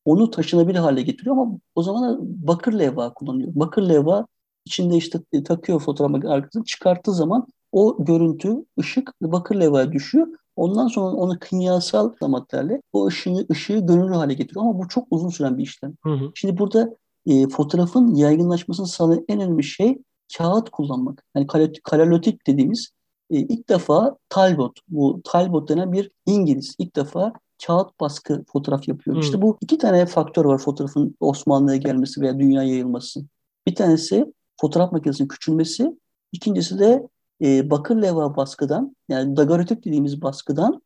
Onu 0.05 0.31
taşınabilir 0.31 0.79
hale 0.79 1.03
getiriyor 1.03 1.37
ama 1.37 1.59
o 1.75 1.83
zaman 1.83 2.19
bakır 2.21 2.73
levha 2.73 3.15
kullanıyor. 3.15 3.53
Bakır 3.55 3.83
levha 3.83 4.27
içinde 4.65 4.97
işte 4.97 5.21
e, 5.33 5.43
takıyor 5.43 5.81
fotoğraf 5.81 6.11
makinesinin 6.11 6.37
arkasını 6.37 6.65
çıkarttığı 6.65 7.15
zaman 7.15 7.47
o 7.73 8.05
görüntü, 8.05 8.65
ışık 8.81 9.13
bakır 9.23 9.55
levhaya 9.55 9.93
düşüyor. 9.93 10.27
Ondan 10.57 10.89
sonra 10.89 11.17
onu 11.17 11.39
kimyasal 11.39 12.13
maddelerle 12.21 12.83
o 12.93 13.07
ışığı, 13.07 13.47
ışığı 13.51 13.79
görünür 13.79 14.11
hale 14.11 14.35
getiriyor. 14.35 14.65
Ama 14.65 14.79
bu 14.79 14.89
çok 14.89 15.07
uzun 15.11 15.29
süren 15.29 15.59
bir 15.59 15.63
işlem. 15.63 15.95
Hı 16.03 16.11
hı. 16.11 16.31
Şimdi 16.35 16.59
burada 16.59 16.97
e, 17.27 17.49
fotoğrafın 17.49 18.15
yaygınlaşmasını 18.15 18.87
sağlayan 18.87 19.25
en 19.29 19.41
önemli 19.41 19.63
şey 19.65 19.99
kağıt 20.39 20.71
kullanmak. 20.71 21.25
Yani 21.35 21.47
kalolitik 21.85 22.47
dediğimiz 22.47 22.91
e, 23.31 23.37
ilk 23.37 23.69
defa 23.69 24.17
Talbot, 24.29 24.81
bu 24.89 25.21
Talbot 25.25 25.69
denen 25.69 25.93
bir 25.93 26.11
İngiliz 26.27 26.75
ilk 26.79 26.97
defa 26.97 27.33
kağıt 27.67 28.01
baskı 28.01 28.45
fotoğraf 28.53 28.89
yapıyor. 28.89 29.17
Hmm. 29.17 29.21
İşte 29.23 29.43
bu 29.43 29.59
iki 29.61 29.79
tane 29.79 30.07
faktör 30.07 30.45
var 30.45 30.59
fotoğrafın 30.59 31.17
Osmanlı'ya 31.21 31.77
gelmesi 31.77 32.21
veya 32.21 32.39
dünyaya 32.39 32.69
yayılması. 32.69 33.21
Bir 33.67 33.75
tanesi 33.75 34.33
fotoğraf 34.61 34.93
makinesinin 34.93 35.29
küçülmesi, 35.29 35.99
ikincisi 36.33 36.79
de 36.79 37.09
e, 37.43 37.71
bakır 37.71 38.03
levha 38.03 38.37
baskıdan 38.37 38.97
yani 39.09 39.37
daguerreotik 39.37 39.85
dediğimiz 39.85 40.23
baskıdan 40.23 40.83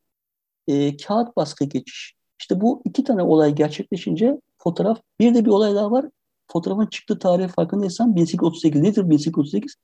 e, 0.67 0.97
kağıt 0.97 1.37
baskı 1.37 1.65
geçiş. 1.65 2.13
İşte 2.39 2.61
bu 2.61 2.81
iki 2.85 3.03
tane 3.03 3.23
olay 3.23 3.55
gerçekleşince 3.55 4.41
fotoğraf 4.57 5.01
bir 5.19 5.35
de 5.35 5.45
bir 5.45 5.49
olay 5.49 5.75
daha 5.75 5.91
var 5.91 6.05
fotoğrafın 6.47 6.85
çıktığı 6.85 7.19
tarihe 7.19 7.47
farkındaysan 7.47 8.15
1838 8.15 8.81
nedir 8.81 9.09
1838? 9.09 9.75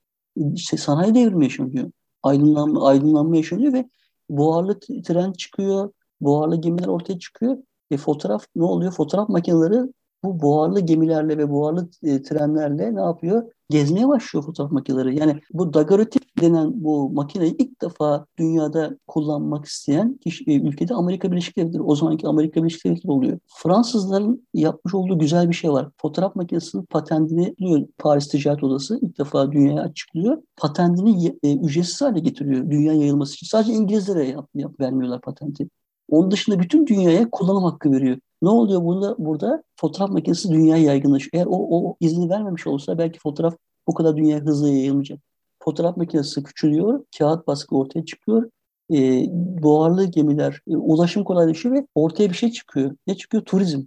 İşte 0.55 0.77
sanayi 0.77 1.15
devrimi 1.15 1.43
yaşanıyor. 1.43 1.91
Aydınlanma, 2.23 2.87
aydınlanma 2.87 3.37
yaşanıyor 3.37 3.73
ve 3.73 3.89
buharlı 4.29 4.79
tren 4.79 5.31
çıkıyor, 5.31 5.91
buharlı 6.21 6.55
gemiler 6.61 6.87
ortaya 6.87 7.19
çıkıyor. 7.19 7.57
Ve 7.91 7.97
fotoğraf 7.97 8.45
ne 8.55 8.63
oluyor? 8.63 8.91
Fotoğraf 8.91 9.29
makineleri 9.29 9.93
bu 10.23 10.41
buharlı 10.41 10.79
gemilerle 10.79 11.37
ve 11.37 11.49
buharlı 11.49 11.89
e, 12.03 12.21
trenlerle 12.21 12.95
ne 12.95 13.01
yapıyor? 13.01 13.43
Gezmeye 13.69 14.07
başlıyor 14.07 14.45
fotoğraf 14.45 14.71
makineleri. 14.71 15.19
Yani 15.19 15.41
bu 15.53 15.73
daguerreotip 15.73 16.41
denen 16.41 16.83
bu 16.83 17.09
makineyi 17.09 17.55
ilk 17.57 17.81
defa 17.81 18.25
dünyada 18.37 18.97
kullanmak 19.07 19.65
isteyen 19.65 20.17
kişi, 20.17 20.43
e, 20.47 20.55
ülkede 20.55 20.93
Amerika 20.93 21.31
Birleşik 21.31 21.57
Devletleri. 21.57 21.83
O 21.83 21.95
zamanki 21.95 22.27
Amerika 22.27 22.63
Birleşik 22.63 22.85
Devletleri 22.85 23.11
oluyor. 23.11 23.39
Fransızların 23.47 24.47
yapmış 24.53 24.93
olduğu 24.93 25.19
güzel 25.19 25.49
bir 25.49 25.55
şey 25.55 25.71
var. 25.71 25.89
Fotoğraf 26.01 26.35
makinesinin 26.35 26.85
patentini 26.85 27.55
diyor 27.57 27.87
Paris 27.97 28.27
Ticaret 28.27 28.63
Odası 28.63 28.99
ilk 29.01 29.19
defa 29.19 29.51
dünyaya 29.51 29.81
açıklıyor. 29.81 30.37
Patentini 30.57 31.37
e, 31.43 31.57
ücretsiz 31.57 32.01
hale 32.01 32.19
getiriyor 32.19 32.69
dünya 32.69 32.93
yayılması 32.93 33.33
için. 33.33 33.47
Sadece 33.47 33.73
İngilizlere 33.73 34.27
yap, 34.27 34.49
yap 34.55 34.79
vermiyorlar 34.79 35.21
patenti. 35.21 35.69
Onun 36.09 36.31
dışında 36.31 36.59
bütün 36.59 36.87
dünyaya 36.87 37.29
kullanım 37.31 37.63
hakkı 37.63 37.91
veriyor. 37.91 38.17
Ne 38.43 38.49
oluyor 38.49 38.83
burada? 38.83 39.15
Burada 39.17 39.63
fotoğraf 39.75 40.09
makinesi 40.09 40.49
dünyaya 40.51 40.83
yaygınlaşıyor. 40.83 41.31
Eğer 41.33 41.45
o, 41.45 41.67
o 41.69 41.95
izni 41.99 42.29
vermemiş 42.29 42.67
olsa 42.67 42.97
belki 42.97 43.19
fotoğraf 43.19 43.55
bu 43.87 43.93
kadar 43.93 44.17
dünyaya 44.17 44.39
hızlı 44.39 44.69
yayılmayacak. 44.69 45.19
Fotoğraf 45.63 45.97
makinesi 45.97 46.43
küçülüyor, 46.43 47.05
kağıt 47.17 47.47
baskı 47.47 47.77
ortaya 47.77 48.05
çıkıyor. 48.05 48.49
E, 48.93 49.25
buharlı 49.63 50.05
gemiler, 50.05 50.61
e, 50.67 50.77
ulaşım 50.77 51.23
kolaylaşıyor 51.23 51.75
ve 51.75 51.87
ortaya 51.95 52.29
bir 52.29 52.35
şey 52.35 52.51
çıkıyor. 52.51 52.95
Ne 53.07 53.17
çıkıyor? 53.17 53.45
Turizm. 53.45 53.81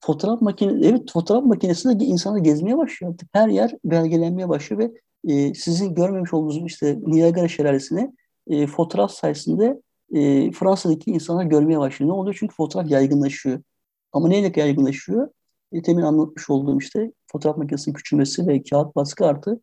Fotoğraf 0.00 0.40
makinesi, 0.40 0.88
evet 0.88 1.12
fotoğraf 1.12 1.44
makinesi 1.44 2.00
de 2.00 2.04
insanı 2.04 2.42
gezmeye 2.42 2.76
başlıyor. 2.76 3.14
Her 3.32 3.48
yer 3.48 3.74
belgelenmeye 3.84 4.48
başlıyor 4.48 4.82
ve 4.82 4.92
e, 5.34 5.54
sizin 5.54 5.94
görmemiş 5.94 6.34
olduğunuz 6.34 6.62
işte 6.66 6.98
Niagara 7.06 7.48
Şelalesi'ne 7.48 8.12
e, 8.46 8.66
fotoğraf 8.66 9.10
sayesinde 9.10 9.80
e, 10.14 10.50
Fransa'daki 10.52 11.10
insanlar 11.10 11.44
görmeye 11.44 11.78
başlıyor. 11.78 12.10
Ne 12.10 12.14
oluyor? 12.14 12.36
Çünkü 12.38 12.54
fotoğraf 12.54 12.90
yaygınlaşıyor. 12.90 13.60
Ama 14.14 14.28
neyle 14.28 14.52
yaygınlaşıyor? 14.56 15.28
E, 15.72 15.82
temin 15.82 16.02
anlatmış 16.02 16.50
olduğum 16.50 16.78
işte 16.80 17.12
fotoğraf 17.32 17.56
makinesinin 17.56 17.94
küçülmesi 17.94 18.46
ve 18.46 18.62
kağıt 18.62 18.96
baskı 18.96 19.26
artı 19.26 19.60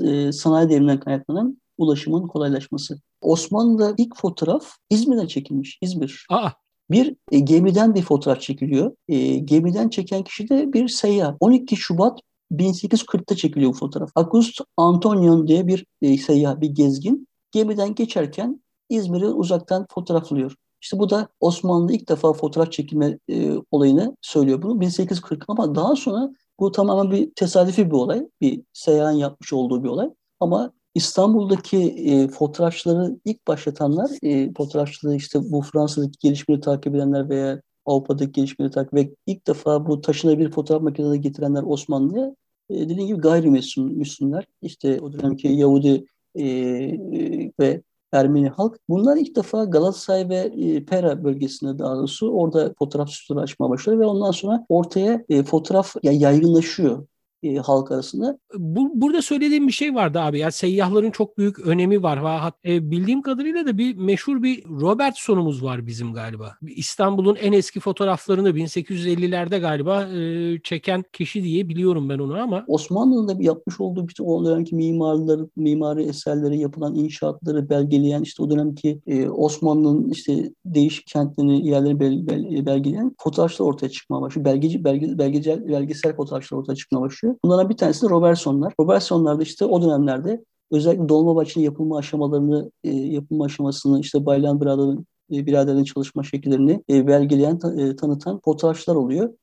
e, 0.00 0.32
sanayi 0.32 0.68
devriminden 0.68 1.00
kaynaklanan 1.00 1.60
ulaşımın 1.78 2.26
kolaylaşması. 2.26 3.00
Osmanlı'da 3.20 3.94
ilk 3.98 4.16
fotoğraf 4.16 4.76
İzmir'den 4.90 5.26
çekilmiş. 5.26 5.78
İzmir. 5.82 6.26
Aa. 6.30 6.50
Bir 6.90 7.16
e, 7.32 7.38
gemiden 7.38 7.94
bir 7.94 8.02
fotoğraf 8.02 8.40
çekiliyor. 8.40 8.96
E, 9.08 9.36
gemiden 9.36 9.88
çeken 9.88 10.22
kişi 10.22 10.48
de 10.48 10.72
bir 10.72 10.88
seyyah. 10.88 11.36
12 11.40 11.76
Şubat 11.76 12.20
1840'ta 12.52 13.36
çekiliyor 13.36 13.72
bu 13.72 13.76
fotoğraf. 13.76 14.10
August 14.14 14.60
Antonion 14.76 15.48
diye 15.48 15.66
bir 15.66 15.86
e, 16.02 16.18
seyyah, 16.18 16.60
bir 16.60 16.68
gezgin 16.68 17.28
gemiden 17.52 17.94
geçerken 17.94 18.62
İzmir'i 18.88 19.26
uzaktan 19.26 19.86
fotoğraflıyor. 19.94 20.54
İşte 20.82 20.98
bu 20.98 21.10
da 21.10 21.28
Osmanlı 21.40 21.92
ilk 21.92 22.08
defa 22.08 22.32
fotoğraf 22.32 22.72
çekilme 22.72 23.18
e, 23.28 23.52
olayını 23.70 24.16
söylüyor 24.20 24.62
bunu 24.62 24.80
1840 24.80 25.44
ama 25.48 25.74
daha 25.74 25.96
sonra 25.96 26.30
bu 26.60 26.72
tamamen 26.72 27.10
bir 27.10 27.30
tesadüfi 27.30 27.86
bir 27.86 27.96
olay. 27.96 28.28
Bir 28.40 28.62
seyahan 28.72 29.12
yapmış 29.12 29.52
olduğu 29.52 29.84
bir 29.84 29.88
olay. 29.88 30.10
Ama 30.40 30.72
İstanbul'daki 30.94 31.78
e, 31.78 32.28
fotoğrafçıları 32.28 33.18
ilk 33.24 33.46
başlatanlar, 33.46 34.10
e, 34.22 34.52
fotoğrafçılığı 34.52 35.16
işte 35.16 35.38
bu 35.42 35.62
Fransa'daki 35.62 36.18
gelişmeleri 36.20 36.60
takip 36.60 36.94
edenler 36.94 37.28
veya 37.28 37.62
Avrupa'daki 37.86 38.32
gelişmeleri 38.32 38.72
takip 38.72 38.94
ve 38.94 39.14
ilk 39.26 39.46
defa 39.46 39.86
bu 39.86 40.00
taşınabilir 40.00 40.50
fotoğraf 40.50 40.82
makineleri 40.82 41.20
getirenler 41.20 41.62
Osmanlı'ya 41.62 42.34
e, 42.70 42.74
dediğim 42.74 43.06
gibi 43.06 43.20
gayrimüslimler. 43.20 44.46
İşte 44.62 45.00
o 45.00 45.12
dönemki 45.12 45.48
Yahudi 45.48 46.04
e, 46.34 46.44
e 46.48 47.52
ve 47.60 47.82
Ermeni 48.12 48.48
halk. 48.48 48.76
Bunlar 48.88 49.16
ilk 49.16 49.36
defa 49.36 49.64
Galatasaray 49.64 50.28
ve 50.28 50.36
e, 50.36 50.84
Pera 50.84 51.24
bölgesinde 51.24 51.78
daha 51.78 51.96
doğrusu 51.96 52.30
orada 52.30 52.74
fotoğraf 52.78 53.10
stüdyoları 53.10 53.44
açmaya 53.44 53.70
başlıyor 53.70 53.98
ve 54.00 54.06
ondan 54.06 54.30
sonra 54.30 54.66
ortaya 54.68 55.24
e, 55.28 55.42
fotoğraf 55.42 55.96
yaygınlaşıyor 56.02 57.06
e, 57.42 57.56
halk 57.56 57.92
arasında. 57.92 58.38
Bu, 58.54 58.90
burada 58.94 59.22
söylediğim 59.22 59.66
bir 59.68 59.72
şey 59.72 59.94
vardı 59.94 60.20
abi. 60.20 60.38
Yani 60.38 60.52
seyyahların 60.52 61.10
çok 61.10 61.38
büyük 61.38 61.58
önemi 61.58 62.02
var. 62.02 62.52
E, 62.64 62.90
bildiğim 62.90 63.22
kadarıyla 63.22 63.66
da 63.66 63.78
bir 63.78 63.96
meşhur 63.96 64.42
bir 64.42 64.64
Robertson'umuz 64.64 65.64
var 65.64 65.86
bizim 65.86 66.14
galiba. 66.14 66.56
İstanbul'un 66.62 67.36
en 67.36 67.52
eski 67.52 67.80
fotoğraflarını 67.80 68.50
1850'lerde 68.50 69.60
galiba 69.60 70.02
e, 70.02 70.60
çeken 70.62 71.04
kişi 71.12 71.44
diye 71.44 71.68
biliyorum 71.68 72.08
ben 72.08 72.18
onu 72.18 72.40
ama. 72.40 72.64
Osmanlı'nın 72.66 73.28
da 73.28 73.42
yapmış 73.42 73.80
olduğu 73.80 74.08
bütün 74.08 74.24
o 74.24 74.44
dönemki 74.44 74.74
mimarları, 74.74 75.48
mimari 75.56 76.02
eserleri, 76.02 76.58
yapılan 76.58 76.94
inşaatları 76.94 77.70
belgeleyen 77.70 78.22
işte 78.22 78.42
o 78.42 78.50
dönemki 78.50 79.00
e, 79.06 79.28
Osmanlı'nın 79.28 80.10
işte 80.10 80.52
değişik 80.64 81.06
kentlerini, 81.06 81.68
yerlerini 81.68 82.00
bel, 82.00 82.26
bel, 82.26 82.66
belgeleyen 82.66 83.14
fotoğraflar 83.18 83.66
ortaya 83.66 83.88
çıkmaya 83.88 84.20
başlıyor. 84.22 84.44
Belgeci, 84.44 84.84
belge, 84.84 85.18
belgesel, 85.18 85.68
belgesel 85.68 86.16
fotoğraflar 86.16 86.58
ortaya 86.58 86.74
çıkmaya 86.74 87.00
başlıyor. 87.00 87.29
Bunlardan 87.44 87.68
bir 87.68 87.76
tanesi 87.76 88.06
de 88.06 88.10
Robertsonlar. 88.10 88.72
Robertsonlar 88.80 89.38
da 89.38 89.42
işte 89.42 89.64
o 89.64 89.82
dönemlerde 89.82 90.44
özellikle 90.70 91.08
Dolmabahçe'nin 91.08 91.64
yapılma 91.64 91.98
aşamalarını, 91.98 92.70
e, 92.84 92.90
yapılma 92.90 93.44
aşamasını, 93.44 94.00
işte 94.00 94.26
Baylan 94.26 94.60
Birader'ın 94.60 95.06
e, 95.32 95.46
biraderin 95.46 95.84
çalışma 95.84 96.22
şekillerini 96.22 96.82
e, 96.90 97.06
belgeleyen, 97.06 97.60
e, 97.78 97.96
tanıtan 97.96 98.40
fotoğraflar 98.44 98.94
oluyor. 98.94 99.34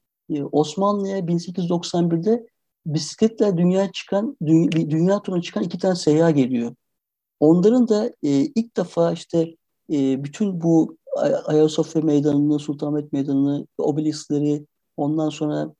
Osmanlı'ya 0.51 1.19
1891'de 1.19 2.47
bisikletle 2.85 3.57
dünya 3.57 3.91
çıkan, 3.91 4.37
dünya, 4.45 4.71
dünya 4.71 5.21
turuna 5.21 5.41
çıkan 5.41 5.63
iki 5.63 5.77
tane 5.77 5.95
seyyah 5.95 6.35
geliyor. 6.35 6.75
Onların 7.39 7.87
da 7.87 8.11
ilk 8.23 8.77
defa 8.77 9.11
işte 9.11 9.55
bütün 10.23 10.61
bu 10.61 10.97
Ayasofya 11.45 12.01
Meydanı'nı, 12.01 12.59
Sultanahmet 12.59 13.13
Meydanı'nı, 13.13 13.67
obeliskleri, 13.77 14.65
ondan 14.97 15.29
sonra 15.29 15.73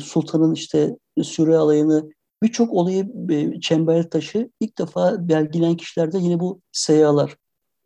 Sultan'ın 0.00 0.54
işte 0.54 0.96
Süre 1.22 1.56
alayını 1.56 2.10
birçok 2.42 2.72
olayı 2.72 3.12
e, 3.30 3.60
çember 3.60 4.10
taşı 4.10 4.50
ilk 4.60 4.78
defa 4.78 5.28
belgilenen 5.28 5.76
kişilerde 5.76 6.18
yine 6.18 6.40
bu 6.40 6.60
seyahalar. 6.72 7.36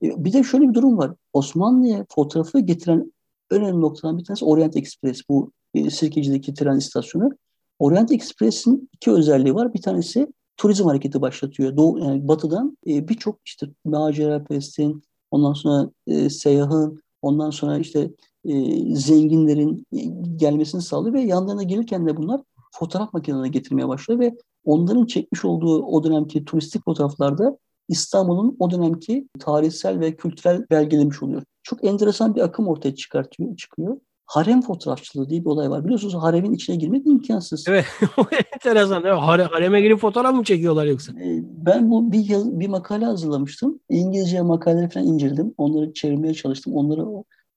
E, 0.02 0.24
bir 0.24 0.32
de 0.32 0.42
şöyle 0.42 0.68
bir 0.68 0.74
durum 0.74 0.98
var. 0.98 1.14
Osmanlı'ya 1.32 2.06
fotoğrafı 2.14 2.60
getiren 2.60 3.12
önemli 3.50 3.80
noktadan 3.80 4.18
bir 4.18 4.24
tanesi 4.24 4.44
Orient 4.44 4.76
Express. 4.76 5.20
Bu 5.28 5.52
e, 5.74 5.90
Sirkeci'deki 5.90 6.54
tren 6.54 6.76
istasyonu. 6.76 7.30
Orient 7.78 8.12
Express'in 8.12 8.88
iki 8.92 9.10
özelliği 9.10 9.54
var. 9.54 9.74
Bir 9.74 9.82
tanesi 9.82 10.32
turizm 10.56 10.84
hareketi 10.84 11.20
başlatıyor. 11.20 11.76
Doğu, 11.76 11.98
yani 11.98 12.28
batıdan 12.28 12.78
e, 12.86 13.08
birçok 13.08 13.38
işte 13.44 13.66
macera 13.84 14.44
pestin, 14.44 15.02
ondan 15.30 15.52
sonra 15.52 15.90
e, 16.06 16.30
seyahın, 16.30 17.02
ondan 17.22 17.50
sonra 17.50 17.78
işte 17.78 18.10
e, 18.44 18.54
zenginlerin 18.96 19.86
e, 19.92 19.98
gelmesini 20.36 20.82
sağlıyor 20.82 21.14
ve 21.14 21.20
yanlarına 21.20 21.62
gelirken 21.62 22.06
de 22.06 22.16
bunlar 22.16 22.40
fotoğraf 22.72 23.12
makinelerine 23.12 23.48
getirmeye 23.48 23.88
başlıyor 23.88 24.20
ve 24.20 24.36
onların 24.64 25.06
çekmiş 25.06 25.44
olduğu 25.44 25.82
o 25.82 26.04
dönemki 26.04 26.44
turistik 26.44 26.84
fotoğraflarda 26.84 27.58
İstanbul'un 27.88 28.56
o 28.58 28.70
dönemki 28.70 29.28
tarihsel 29.38 30.00
ve 30.00 30.16
kültürel 30.16 30.66
belgelemiş 30.70 31.22
oluyor. 31.22 31.42
Çok 31.62 31.84
enteresan 31.84 32.34
bir 32.34 32.40
akım 32.40 32.68
ortaya 32.68 32.94
çıkartıyor, 32.94 33.56
çıkıyor. 33.56 33.96
Harem 34.26 34.62
fotoğrafçılığı 34.62 35.30
diye 35.30 35.40
bir 35.40 35.50
olay 35.50 35.70
var. 35.70 35.84
Biliyorsunuz 35.84 36.14
haremin 36.14 36.52
içine 36.52 36.76
girmek 36.76 37.06
imkansız. 37.06 37.64
Evet, 37.68 37.84
enteresan. 38.54 39.04
Evet, 39.04 39.18
hare, 39.18 39.42
hareme 39.42 39.80
girip 39.80 39.98
fotoğraf 39.98 40.34
mı 40.34 40.44
çekiyorlar 40.44 40.86
yoksa? 40.86 41.12
Ee, 41.12 41.42
ben 41.66 41.90
bu 41.90 42.12
bir 42.12 42.18
yıl 42.18 42.60
bir 42.60 42.68
makale 42.68 43.04
hazırlamıştım. 43.04 43.80
İngilizce 43.88 44.42
makaleleri 44.42 44.88
falan 44.88 45.06
indirdim. 45.06 45.54
Onları 45.58 45.92
çevirmeye 45.92 46.34
çalıştım. 46.34 46.74
Onları 46.74 47.06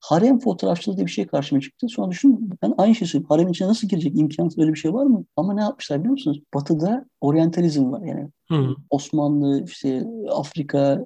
harem 0.01 0.39
fotoğrafçılığı 0.39 0.95
diye 0.97 1.05
bir 1.05 1.11
şey 1.11 1.27
karşıma 1.27 1.61
çıktı. 1.61 1.87
Sonra 1.89 2.11
düşün 2.11 2.49
ben 2.61 2.73
aynı 2.77 2.95
şeyi 2.95 3.09
söyleyeyim. 3.09 3.29
Haremin 3.29 3.51
içine 3.51 3.67
nasıl 3.67 3.87
girecek? 3.87 4.19
İmkansız 4.19 4.59
öyle 4.59 4.73
bir 4.73 4.79
şey 4.79 4.93
var 4.93 5.05
mı? 5.05 5.25
Ama 5.37 5.53
ne 5.53 5.61
yapmışlar 5.61 5.99
biliyor 5.99 6.11
musunuz? 6.11 6.41
Batı'da 6.53 7.05
oryantalizm 7.21 7.91
var. 7.91 8.01
Yani 8.01 8.29
Hı. 8.49 8.75
Osmanlı, 8.89 9.63
işte 9.65 10.07
Afrika, 10.29 11.05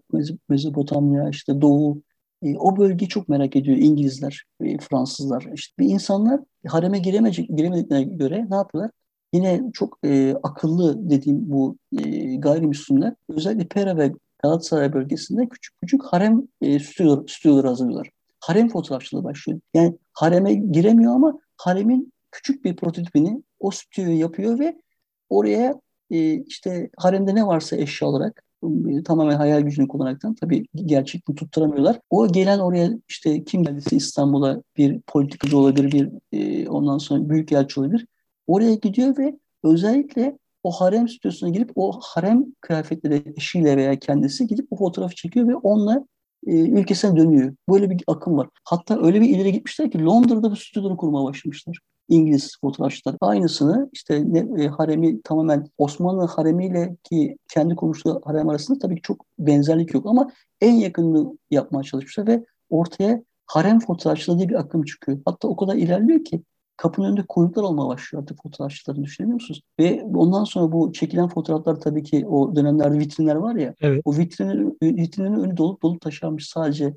Mezopotamya, 0.49 1.29
işte 1.29 1.61
Doğu 1.61 2.01
e, 2.43 2.57
o 2.57 2.77
bölgeyi 2.77 3.09
çok 3.09 3.29
merak 3.29 3.55
ediyor 3.55 3.77
İngilizler, 3.77 4.43
e, 4.61 4.77
Fransızlar. 4.77 5.47
İşte 5.53 5.73
bir 5.79 5.89
insanlar 5.89 6.39
hareme 6.67 6.99
giremeyecek, 6.99 7.49
giremediklerine 7.57 8.15
göre 8.15 8.45
ne 8.49 8.55
yapıyorlar? 8.55 8.91
Yine 9.33 9.63
çok 9.73 9.99
e, 10.05 10.35
akıllı 10.43 11.09
dediğim 11.09 11.51
bu 11.51 11.77
e, 12.03 12.35
gayrimüslimler 12.35 13.13
özellikle 13.29 13.67
Pera 13.67 13.97
ve 13.97 14.13
Galatasaray 14.43 14.93
bölgesinde 14.93 15.49
küçük 15.49 15.81
küçük 15.81 16.03
harem 16.03 16.43
e, 16.61 16.79
stüdyoları, 16.79 17.25
stüdyoları 17.27 17.67
hazırlıyorlar 17.67 18.14
harem 18.45 18.69
fotoğrafçılığı 18.69 19.23
başlıyor. 19.23 19.59
Yani 19.73 19.97
hareme 20.13 20.53
giremiyor 20.53 21.15
ama 21.15 21.39
haremin 21.57 22.13
küçük 22.31 22.65
bir 22.65 22.75
prototipini 22.75 23.43
o 23.59 23.71
stüdyoyu 23.71 24.19
yapıyor 24.19 24.59
ve 24.59 24.81
oraya 25.29 25.81
e, 26.11 26.43
işte 26.43 26.89
haremde 26.97 27.35
ne 27.35 27.47
varsa 27.47 27.75
eşya 27.75 28.07
olarak 28.07 28.43
e, 28.63 29.03
tamamen 29.03 29.35
hayal 29.35 29.61
gücünü 29.61 29.87
kullanaraktan 29.87 30.35
tabii 30.35 30.65
gerçekliğini 30.75 31.35
tutturamıyorlar. 31.35 31.99
O 32.09 32.27
gelen 32.27 32.59
oraya 32.59 32.89
işte 33.09 33.43
kim 33.43 33.63
geldiyse 33.63 33.95
İstanbul'a 33.95 34.61
bir 34.77 35.01
politikacı 35.01 35.57
olabilir, 35.57 35.91
bir 35.91 36.09
e, 36.31 36.69
ondan 36.69 36.97
sonra 36.97 37.29
büyük 37.29 37.51
elçi 37.51 37.79
olabilir. 37.79 38.07
Oraya 38.47 38.75
gidiyor 38.75 39.17
ve 39.17 39.39
özellikle 39.63 40.37
o 40.63 40.71
harem 40.71 41.07
stüdyosuna 41.07 41.49
girip 41.49 41.71
o 41.75 41.99
harem 42.03 42.45
kıyafetleri 42.61 43.33
eşiyle 43.37 43.77
veya 43.77 43.99
kendisi 43.99 44.47
gidip 44.47 44.67
o 44.71 44.77
fotoğrafı 44.77 45.15
çekiyor 45.15 45.47
ve 45.47 45.55
onunla 45.55 46.05
ülkesine 46.45 47.15
dönüyor. 47.15 47.55
Böyle 47.69 47.89
bir 47.89 48.03
akım 48.07 48.37
var. 48.37 48.47
Hatta 48.63 49.05
öyle 49.05 49.21
bir 49.21 49.29
ileri 49.29 49.51
gitmişler 49.51 49.91
ki 49.91 50.03
Londra'da 50.03 50.51
bir 50.51 50.55
stüdyoları 50.55 50.97
kurmaya 50.97 51.25
başlamışlar. 51.25 51.79
İngiliz 52.09 52.57
fotoğrafçılar. 52.61 53.15
Aynısını 53.21 53.89
işte 53.93 54.23
ne, 54.25 54.63
e, 54.63 54.67
haremi 54.67 55.21
tamamen 55.21 55.67
Osmanlı 55.77 56.25
haremiyle 56.25 56.95
ki 57.03 57.37
kendi 57.53 57.75
kurmuşları 57.75 58.19
harem 58.25 58.49
arasında 58.49 58.79
tabii 58.79 58.95
ki 58.95 59.01
çok 59.01 59.25
benzerlik 59.39 59.93
yok 59.93 60.05
ama 60.05 60.31
en 60.61 60.73
yakınını 60.73 61.37
yapmaya 61.51 61.83
çalışmışlar 61.83 62.27
ve 62.27 62.45
ortaya 62.69 63.23
harem 63.45 63.79
fotoğrafçılığı 63.79 64.37
diye 64.37 64.49
bir 64.49 64.59
akım 64.59 64.83
çıkıyor. 64.83 65.19
Hatta 65.25 65.47
o 65.47 65.55
kadar 65.55 65.75
ilerliyor 65.75 66.23
ki 66.23 66.41
kapının 66.77 67.07
önünde 67.07 67.23
kuyruklar 67.29 67.63
olmaya 67.63 67.87
başlıyor 67.87 68.23
artık 68.23 68.43
fotoğrafçıların 68.43 69.03
düşünebiliyor 69.03 69.33
musunuz? 69.33 69.61
Ve 69.79 70.03
ondan 70.15 70.43
sonra 70.43 70.71
bu 70.71 70.93
çekilen 70.93 71.27
fotoğraflar 71.27 71.75
tabii 71.75 72.03
ki 72.03 72.25
o 72.27 72.55
dönemlerde 72.55 72.99
vitrinler 72.99 73.35
var 73.35 73.55
ya 73.55 73.73
evet. 73.81 74.01
o 74.05 74.17
vitrinin, 74.17 74.77
vitrinin 74.81 75.33
önü 75.33 75.57
dolup 75.57 75.81
dolup 75.81 76.01
taşarmış 76.01 76.47
sadece 76.47 76.93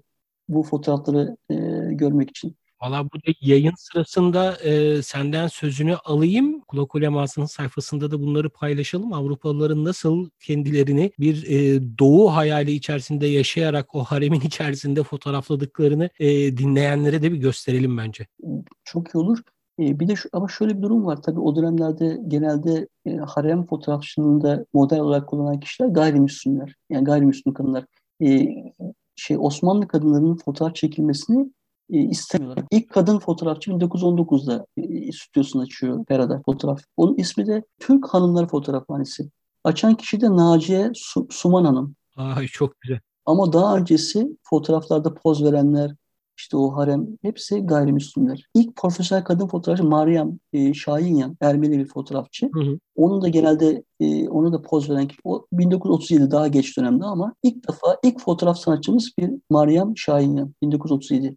bu 0.49 0.63
fotoğrafları 0.63 1.37
e, 1.51 1.55
görmek 1.95 2.31
için. 2.31 2.57
Valla 2.83 3.05
bu 3.05 3.19
yayın 3.41 3.73
sırasında 3.79 4.57
e, 4.57 5.03
senden 5.03 5.47
sözünü 5.47 5.97
alayım. 5.97 6.61
Kulak 6.61 6.95
ulemasının 6.95 7.47
sayfasında 7.47 8.11
da 8.11 8.21
bunları 8.21 8.51
paylaşalım. 8.51 9.13
Avrupalıların 9.13 9.85
nasıl 9.85 10.31
kendilerini 10.41 11.13
bir 11.19 11.45
e, 11.47 11.81
doğu 11.99 12.35
hayali 12.35 12.73
içerisinde 12.73 13.27
yaşayarak 13.27 13.95
o 13.95 14.05
haremin 14.05 14.41
içerisinde 14.41 15.03
fotoğrafladıklarını 15.03 16.11
e, 16.19 16.29
dinleyenlere 16.57 17.23
de 17.23 17.33
bir 17.33 17.39
gösterelim 17.39 17.99
bence. 17.99 18.27
Çok 18.85 19.15
iyi 19.15 19.19
olur. 19.19 19.39
E, 19.79 20.01
bir 20.01 20.09
de 20.09 20.17
şu, 20.17 20.29
ama 20.33 20.49
şöyle 20.49 20.77
bir 20.77 20.83
durum 20.83 21.07
var. 21.07 21.23
Tabii 21.23 21.41
o 21.41 21.57
dönemlerde 21.57 22.21
genelde 22.29 22.89
e, 23.07 23.17
harem 23.17 23.67
fotoğrafçılığında 23.67 24.67
model 24.75 25.01
olarak 25.01 25.29
kullanan 25.29 25.61
kişiler 25.61 25.89
gayrimüslimler. 25.89 26.75
Yani 26.91 27.05
gayrimüslim 27.05 27.55
kadınlar. 27.55 27.85
E, 28.23 28.49
şey 29.17 29.37
Osmanlı 29.41 29.89
kadınlarının 29.89 30.37
fotoğraf 30.37 30.75
çekilmesini 30.75 31.51
e, 31.91 31.99
istemiyorlar. 31.99 32.65
İlk 32.71 32.91
kadın 32.91 33.19
fotoğrafçı 33.19 33.71
1919'da 33.71 34.67
e, 34.77 35.13
stüdyosunu 35.13 35.63
açıyor 35.63 36.05
Pera'da 36.05 36.43
fotoğraf. 36.47 36.81
Onun 36.97 37.17
ismi 37.17 37.47
de 37.47 37.65
Türk 37.81 38.07
Hanımları 38.07 38.47
Fotoğrafhanesi. 38.47 39.31
Açan 39.65 39.95
kişi 39.95 40.21
de 40.21 40.31
Naciye 40.31 40.91
Su 40.95 41.27
Suman 41.31 41.65
Hanım. 41.65 41.95
Ay 42.17 42.47
çok 42.47 42.81
güzel. 42.81 43.01
Ama 43.27 43.53
daha 43.53 43.77
öncesi 43.77 44.37
fotoğraflarda 44.43 45.15
poz 45.15 45.45
verenler, 45.45 45.95
işte 46.39 46.57
o 46.57 46.77
harem 46.77 47.07
hepsi 47.23 47.61
gayrimüslimler. 47.61 48.47
İlk 48.55 48.77
profesyonel 48.77 49.25
kadın 49.25 49.47
fotoğrafçı 49.47 49.85
Meryem 49.85 50.39
e, 50.53 50.75
Şahinyan, 50.75 51.37
Ermeni 51.41 51.79
bir 51.79 51.87
fotoğrafçı. 51.87 52.51
Hı 52.55 52.61
hı. 52.61 52.79
Onun 52.97 53.23
da 53.23 53.29
genelde 53.29 53.83
e, 54.01 54.29
onu 54.29 54.53
da 54.53 54.63
poz 54.63 54.91
veren 54.91 55.09
kişi. 55.09 55.21
O 55.25 55.47
1937 55.53 56.31
daha 56.31 56.49
geç 56.49 56.77
dönemde 56.79 57.05
ama 57.05 57.35
ilk 57.43 57.69
defa 57.69 57.97
ilk 58.05 58.21
fotoğraf 58.21 58.59
sanatçımız 58.59 59.11
bir 59.19 59.31
Meryem 59.51 59.97
Şahinyan 59.97 60.55
1937. 60.63 61.37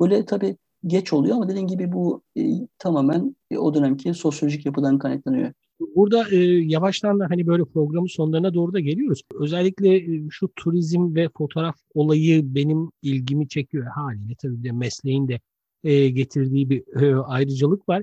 Böyle 0.00 0.24
tabii 0.24 0.56
geç 0.86 1.12
oluyor 1.12 1.36
ama 1.36 1.48
dediğim 1.48 1.68
gibi 1.68 1.92
bu 1.92 2.22
e, 2.38 2.42
tamamen 2.78 3.36
e, 3.50 3.58
o 3.58 3.74
dönemki 3.74 4.14
sosyolojik 4.14 4.66
yapıdan 4.66 4.98
kaynaklanıyor. 4.98 5.52
Burada 5.80 6.30
e, 6.30 6.36
yavaştan 6.44 7.20
da 7.20 7.30
hani 7.30 7.46
böyle 7.46 7.64
programın 7.64 8.06
sonlarına 8.06 8.54
doğru 8.54 8.72
da 8.72 8.80
geliyoruz. 8.80 9.22
Özellikle 9.34 9.96
e, 9.96 10.30
şu 10.30 10.48
turizm 10.56 11.14
ve 11.14 11.28
fotoğraf 11.36 11.76
olayı 11.94 12.54
benim 12.54 12.90
ilgimi 13.02 13.48
çekiyor 13.48 13.86
haliyle. 13.86 14.34
Tabii 14.42 14.64
de 14.64 14.72
mesleğin 14.72 15.28
de 15.28 15.40
e, 15.84 16.08
getirdiği 16.08 16.70
bir 16.70 17.02
e, 17.02 17.16
ayrıcalık 17.16 17.88
var. 17.88 18.02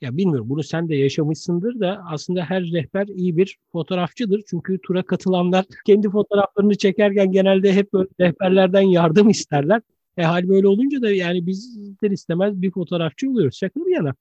Ya 0.00 0.16
bilmiyorum 0.16 0.48
bunu 0.48 0.62
sen 0.62 0.88
de 0.88 0.96
yaşamışsındır 0.96 1.80
da 1.80 2.02
aslında 2.06 2.44
her 2.44 2.62
rehber 2.62 3.06
iyi 3.06 3.36
bir 3.36 3.58
fotoğrafçıdır. 3.72 4.42
Çünkü 4.46 4.78
tura 4.82 5.02
katılanlar 5.02 5.64
kendi 5.86 6.10
fotoğraflarını 6.10 6.74
çekerken 6.74 7.32
genelde 7.32 7.72
hep 7.72 7.92
böyle 7.92 8.08
rehberlerden 8.20 8.80
yardım 8.80 9.28
isterler. 9.28 9.82
E 10.16 10.22
hal 10.22 10.48
böyle 10.48 10.68
olunca 10.68 11.02
da 11.02 11.10
yani 11.10 11.46
bizler 11.46 12.10
istemez 12.10 12.62
bir 12.62 12.70
fotoğrafçı 12.70 13.30
oluyoruz. 13.30 13.56
Şaka 13.58 13.80
bir 13.80 13.94
yana. 13.94 14.14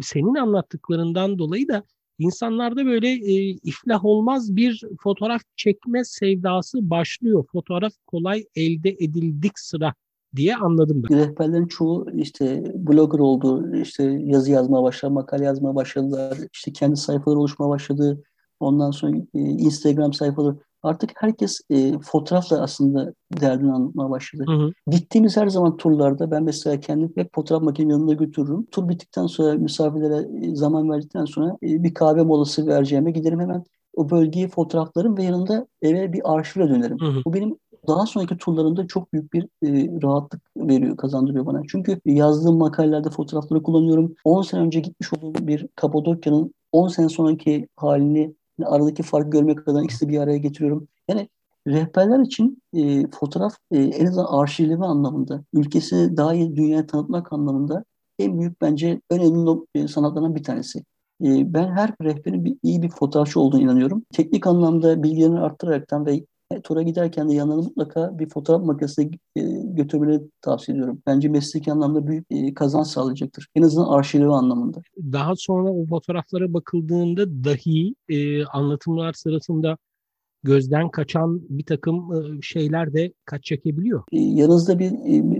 Senin 0.00 0.34
anlattıklarından 0.34 1.38
dolayı 1.38 1.68
da 1.68 1.84
insanlarda 2.22 2.86
böyle 2.86 3.08
e, 3.08 3.34
iflah 3.50 4.04
olmaz 4.04 4.56
bir 4.56 4.82
fotoğraf 5.02 5.42
çekme 5.56 6.04
sevdası 6.04 6.90
başlıyor. 6.90 7.44
Fotoğraf 7.52 7.92
kolay 8.06 8.44
elde 8.56 8.90
edildik 8.90 9.58
sıra 9.58 9.94
diye 10.36 10.56
anladım 10.56 11.02
ben. 11.02 11.18
Rehberlerin 11.18 11.66
çoğu 11.66 12.10
işte 12.14 12.74
blogger 12.76 13.18
oldu, 13.18 13.76
işte 13.76 14.04
yazı 14.04 14.50
yazmaya 14.50 14.82
başladı, 14.82 15.12
makale 15.12 15.44
yazmaya 15.44 15.74
başladılar, 15.74 16.38
işte 16.52 16.72
kendi 16.72 16.96
sayfaları 16.96 17.38
oluşmaya 17.38 17.68
başladı. 17.68 18.22
Ondan 18.60 18.90
sonra 18.90 19.16
e, 19.34 19.40
Instagram 19.40 20.12
sayfaları 20.12 20.56
artık 20.82 21.10
herkes 21.14 21.60
e, 21.70 21.98
fotoğrafla 21.98 22.62
aslında 22.62 23.14
derdini 23.40 23.72
anlatmaya 23.72 24.10
başladı. 24.10 24.44
Hı 24.46 24.52
hı. 24.52 24.72
Gittiğimiz 24.86 25.36
her 25.36 25.48
zaman 25.48 25.76
turlarda 25.76 26.30
ben 26.30 26.42
mesela 26.42 26.80
kendim 26.80 27.12
hep 27.14 27.34
fotoğraf 27.34 27.62
makinemi 27.62 27.92
yanında 27.92 28.12
götürürüm. 28.12 28.66
Tur 28.66 28.88
bittikten 28.88 29.26
sonra 29.26 29.54
misafirlere 29.54 30.46
e, 30.46 30.54
zaman 30.54 30.90
verdikten 30.90 31.24
sonra 31.24 31.56
e, 31.62 31.82
bir 31.82 31.94
kahve 31.94 32.22
molası 32.22 32.66
vereceğime 32.66 33.10
giderim 33.10 33.40
hemen 33.40 33.64
o 33.94 34.10
bölgeyi 34.10 34.48
fotoğraflarım 34.48 35.16
ve 35.16 35.24
yanında 35.24 35.66
eve 35.82 36.12
bir 36.12 36.34
arşivle 36.34 36.68
dönerim. 36.68 37.00
Hı 37.00 37.06
hı. 37.06 37.22
Bu 37.26 37.34
benim 37.34 37.56
daha 37.88 38.06
sonraki 38.06 38.36
turlarımda 38.36 38.86
çok 38.86 39.12
büyük 39.12 39.32
bir 39.32 39.42
e, 39.42 40.00
rahatlık 40.02 40.42
veriyor, 40.56 40.96
kazandırıyor 40.96 41.46
bana. 41.46 41.62
Çünkü 41.68 42.00
yazdığım 42.04 42.58
makalelerde 42.58 43.10
fotoğrafları 43.10 43.62
kullanıyorum. 43.62 44.14
10 44.24 44.42
sene 44.42 44.60
önce 44.60 44.80
gitmiş 44.80 45.12
olduğum 45.12 45.46
bir 45.46 45.66
Kapadokya'nın 45.76 46.54
10 46.72 46.88
sene 46.88 47.08
sonraki 47.08 47.68
halini 47.76 48.34
aradaki 48.64 49.02
farkı 49.02 49.30
görmek 49.30 49.68
adına 49.68 49.84
ikisi 49.84 50.08
bir 50.08 50.18
araya 50.18 50.38
getiriyorum. 50.38 50.88
Yani 51.08 51.28
rehberler 51.66 52.20
için 52.20 52.62
e, 52.74 53.10
fotoğraf 53.10 53.56
e, 53.70 53.78
en 53.78 54.06
azından 54.06 54.26
arşivleme 54.26 54.86
anlamında, 54.86 55.44
ülkesini 55.52 56.16
daha 56.16 56.34
iyi 56.34 56.56
dünyaya 56.56 56.86
tanıtmak 56.86 57.32
anlamında 57.32 57.84
en 58.18 58.40
büyük 58.40 58.60
bence 58.60 59.00
önemli 59.10 59.60
e, 59.74 59.88
sanatlardan 59.88 60.34
bir 60.34 60.44
tanesi. 60.44 60.78
E, 61.24 61.54
ben 61.54 61.68
her 61.68 61.90
rehberin 62.02 62.44
bir, 62.44 62.56
iyi 62.62 62.82
bir 62.82 62.90
fotoğrafçı 62.90 63.40
olduğunu 63.40 63.62
inanıyorum. 63.62 64.04
Teknik 64.12 64.46
anlamda 64.46 65.02
bilgilerini 65.02 65.40
arttıraraktan 65.40 66.06
ve 66.06 66.26
tura 66.60 66.82
giderken 66.82 67.28
de 67.28 67.34
yanlarına 67.34 67.62
mutlaka 67.62 68.18
bir 68.18 68.28
fotoğraf 68.28 68.62
makinesi 68.62 69.10
e, 69.36 69.42
götürmelerini 69.64 70.22
tavsiye 70.40 70.76
ediyorum. 70.76 71.02
Bence 71.06 71.28
mesleki 71.28 71.72
anlamda 71.72 72.06
büyük 72.06 72.26
e, 72.30 72.54
kazanç 72.54 72.86
sağlayacaktır. 72.86 73.48
En 73.54 73.62
azından 73.62 73.88
arşivleme 73.88 74.32
anlamında. 74.32 74.82
Daha 75.12 75.36
sonra 75.36 75.70
o 75.70 75.86
fotoğraflara 75.86 76.52
bakıldığında 76.54 77.44
dahi 77.44 77.94
e, 78.08 78.44
anlatımlar 78.44 79.12
sırasında 79.12 79.76
gözden 80.42 80.88
kaçan 80.88 81.40
bir 81.48 81.64
takım 81.64 82.10
şeyler 82.42 82.94
de 82.94 83.12
kaç 83.24 83.44
çekebiliyor. 83.44 84.02
Yanınızda 84.12 84.78
bir 84.78 84.92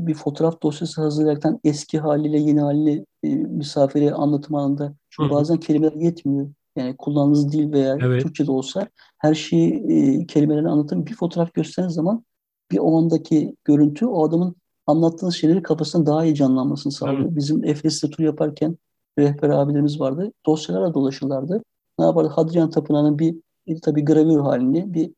bir 0.06 0.14
fotoğraf 0.14 0.62
dosyası 0.62 1.02
hazırlarken 1.02 1.60
eski 1.64 1.98
haliyle 1.98 2.38
yeni 2.38 2.60
haliyle 2.60 3.04
misafiri 3.48 4.14
anlatım 4.14 4.54
anında 4.54 4.94
çünkü 5.10 5.30
bazen 5.30 5.56
kelimeler 5.56 5.92
yetmiyor. 5.92 6.48
Yani 6.76 6.96
kullandığınız 6.96 7.52
dil 7.52 7.72
veya 7.72 7.98
evet. 8.00 8.22
Türkçe 8.22 8.46
de 8.46 8.50
olsa 8.50 8.88
her 9.18 9.34
şeyi 9.34 9.72
e, 9.72 10.26
kelimelerle 10.26 10.68
anlatın. 10.68 11.06
Bir 11.06 11.14
fotoğraf 11.14 11.54
gösterdiğiniz 11.54 11.94
zaman 11.94 12.24
bir 12.70 12.78
o 12.78 12.98
andaki 12.98 13.56
görüntü 13.64 14.06
o 14.06 14.24
adamın 14.24 14.56
anlattığınız 14.86 15.34
şeyleri 15.34 15.62
kafasında 15.62 16.06
daha 16.06 16.24
iyi 16.24 16.34
canlanmasını 16.34 16.92
sağlıyor. 16.92 17.20
Evet. 17.20 17.36
Bizim 17.36 17.64
Efes'te 17.64 18.10
tur 18.10 18.24
yaparken 18.24 18.76
rehber 19.18 19.50
abilerimiz 19.50 20.00
vardı. 20.00 20.32
Dosyalarla 20.46 20.94
dolaşırlardı. 20.94 21.62
Ne 21.98 22.04
yapardı? 22.04 22.28
Hadrian 22.28 22.70
Tapınağı'nın 22.70 23.18
bir, 23.18 23.36
bir 23.66 23.80
tabii 23.80 24.04
gravür 24.04 24.40
halini, 24.40 24.94
bir 24.94 25.10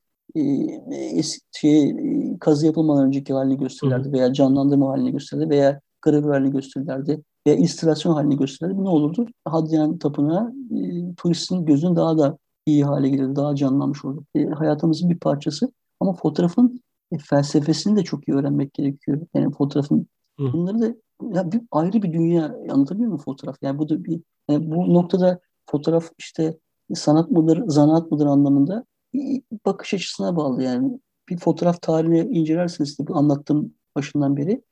e, 1.19 1.23
şey, 1.53 1.91
e, 1.91 2.39
kazı 2.41 2.67
yapılmadan 2.67 3.07
önceki 3.07 3.33
halini 3.33 3.59
gösterirlerdi 3.59 4.13
veya 4.13 4.33
canlandırma 4.33 4.89
halini 4.89 5.13
gösterirlerdi 5.13 5.51
veya 5.51 5.81
gravür 6.03 6.31
halini 6.31 6.51
gösterirlerdi 6.51 7.23
veya 7.47 7.57
illüstrasyon 7.57 8.15
halini 8.15 8.37
gösterirlerdi. 8.37 8.85
Ne 8.85 8.89
olurdu? 8.89 9.27
Hadrian 9.45 9.99
Tapınağı 9.99 10.55
e, 10.71 11.15
turistin 11.15 11.67
gözünü 11.67 11.97
daha 11.97 12.19
da 12.19 12.39
iyi 12.67 12.85
hale 12.85 13.09
gelir, 13.09 13.37
daha 13.37 13.55
canlanmış 13.55 14.05
olur. 14.05 14.25
E, 14.35 14.47
hayatımızın 14.47 15.11
bir 15.11 15.19
parçası. 15.19 15.73
Ama 16.01 16.13
fotoğrafın 16.13 16.81
e, 17.13 17.19
felsefesini 17.19 17.97
de 17.97 18.05
çok 18.05 18.29
iyi 18.29 18.37
öğrenmek 18.37 18.75
gerekiyor. 18.75 19.21
Yani 19.35 19.53
fotoğrafın 19.53 20.07
Hı. 20.41 20.53
bunları 20.53 20.81
da 20.81 20.95
ya 21.33 21.53
bir 21.53 21.61
ayrı 21.71 22.03
bir 22.03 22.13
dünya 22.13 22.45
anlatabiliyor 22.71 23.09
muyum 23.09 23.23
fotoğraf? 23.25 23.57
Yani 23.63 23.79
bu 23.79 23.89
da 23.89 24.05
bir 24.05 24.21
yani 24.51 24.71
bu 24.71 24.95
noktada 24.95 25.41
fotoğraf 25.67 26.11
işte 26.19 26.59
sanat 26.95 27.31
mıdır, 27.31 27.63
zanaat 27.67 28.11
mıdır 28.11 28.27
anlamında 28.27 28.85
bakış 29.67 29.95
açısına 29.95 30.37
bağlı 30.37 30.63
yani. 30.63 31.01
Bir 31.29 31.39
fotoğraf 31.39 31.83
tarihini 31.83 32.21
incelerseniz 32.21 32.99
de 32.99 33.07
bu 33.07 33.17
anlattığım 33.17 33.75
başından 33.97 34.37
beri 34.37 34.63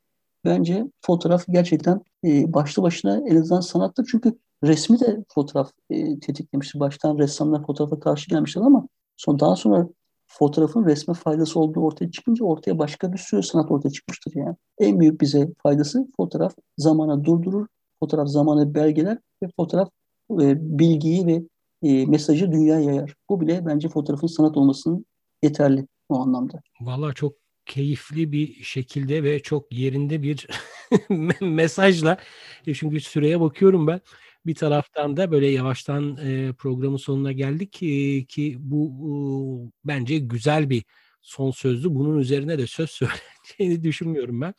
bence 0.45 0.85
fotoğraf 1.01 1.45
gerçekten 1.49 2.01
e, 2.25 2.53
başlı 2.53 2.83
başına 2.83 3.17
en 3.27 3.35
azından 3.35 3.61
sanattır. 3.61 4.07
Çünkü 4.11 4.37
resmi 4.63 4.99
de 4.99 5.23
fotoğraf 5.33 5.71
e, 5.89 6.19
tetiklemiştir. 6.19 6.79
Baştan 6.79 7.17
ressamlar 7.17 7.65
fotoğrafa 7.65 7.99
karşı 7.99 8.29
gelmişler 8.29 8.61
ama 8.61 8.87
son, 9.17 9.39
daha 9.39 9.55
sonra 9.55 9.87
fotoğrafın 10.27 10.85
resme 10.85 11.13
faydası 11.13 11.59
olduğu 11.59 11.81
ortaya 11.81 12.11
çıkınca 12.11 12.45
ortaya 12.45 12.79
başka 12.79 13.13
bir 13.13 13.17
sürü 13.17 13.43
sanat 13.43 13.71
ortaya 13.71 13.89
çıkmıştır 13.89 14.33
yani. 14.35 14.55
En 14.79 14.99
büyük 14.99 15.21
bize 15.21 15.49
faydası 15.63 16.07
fotoğraf 16.17 16.55
zamana 16.77 17.23
durdurur, 17.23 17.67
fotoğraf 17.99 18.27
zamanı 18.27 18.75
belgeler 18.75 19.17
ve 19.43 19.47
fotoğraf 19.55 19.89
e, 20.31 20.79
bilgiyi 20.79 21.27
ve 21.27 21.43
e, 21.83 22.05
mesajı 22.05 22.51
dünyaya 22.51 22.81
yayar. 22.81 23.15
Bu 23.29 23.41
bile 23.41 23.65
bence 23.65 23.89
fotoğrafın 23.89 24.27
sanat 24.27 24.57
olmasının 24.57 25.05
yeterli 25.43 25.87
o 26.09 26.15
anlamda. 26.15 26.59
Vallahi 26.81 27.13
çok 27.13 27.42
keyifli 27.65 28.31
bir 28.31 28.63
şekilde 28.63 29.23
ve 29.23 29.39
çok 29.41 29.73
yerinde 29.73 30.23
bir 30.23 30.47
mesajla 31.41 32.17
e, 32.67 32.73
çünkü 32.73 32.99
süreye 33.01 33.39
bakıyorum 33.41 33.87
ben 33.87 34.01
bir 34.45 34.55
taraftan 34.55 35.17
da 35.17 35.31
böyle 35.31 35.47
yavaştan 35.47 36.17
e, 36.17 36.53
programın 36.53 36.97
sonuna 36.97 37.31
geldik 37.31 37.83
e, 37.83 38.25
ki 38.25 38.57
bu 38.59 39.71
bence 39.85 40.17
güzel 40.17 40.69
bir 40.69 40.83
son 41.23 41.51
sözlü. 41.51 41.95
Bunun 41.95 42.19
üzerine 42.19 42.57
de 42.57 42.67
söz 42.67 42.89
söyleyeceğini 43.59 43.83
düşünmüyorum 43.83 44.41
ben. 44.41 44.53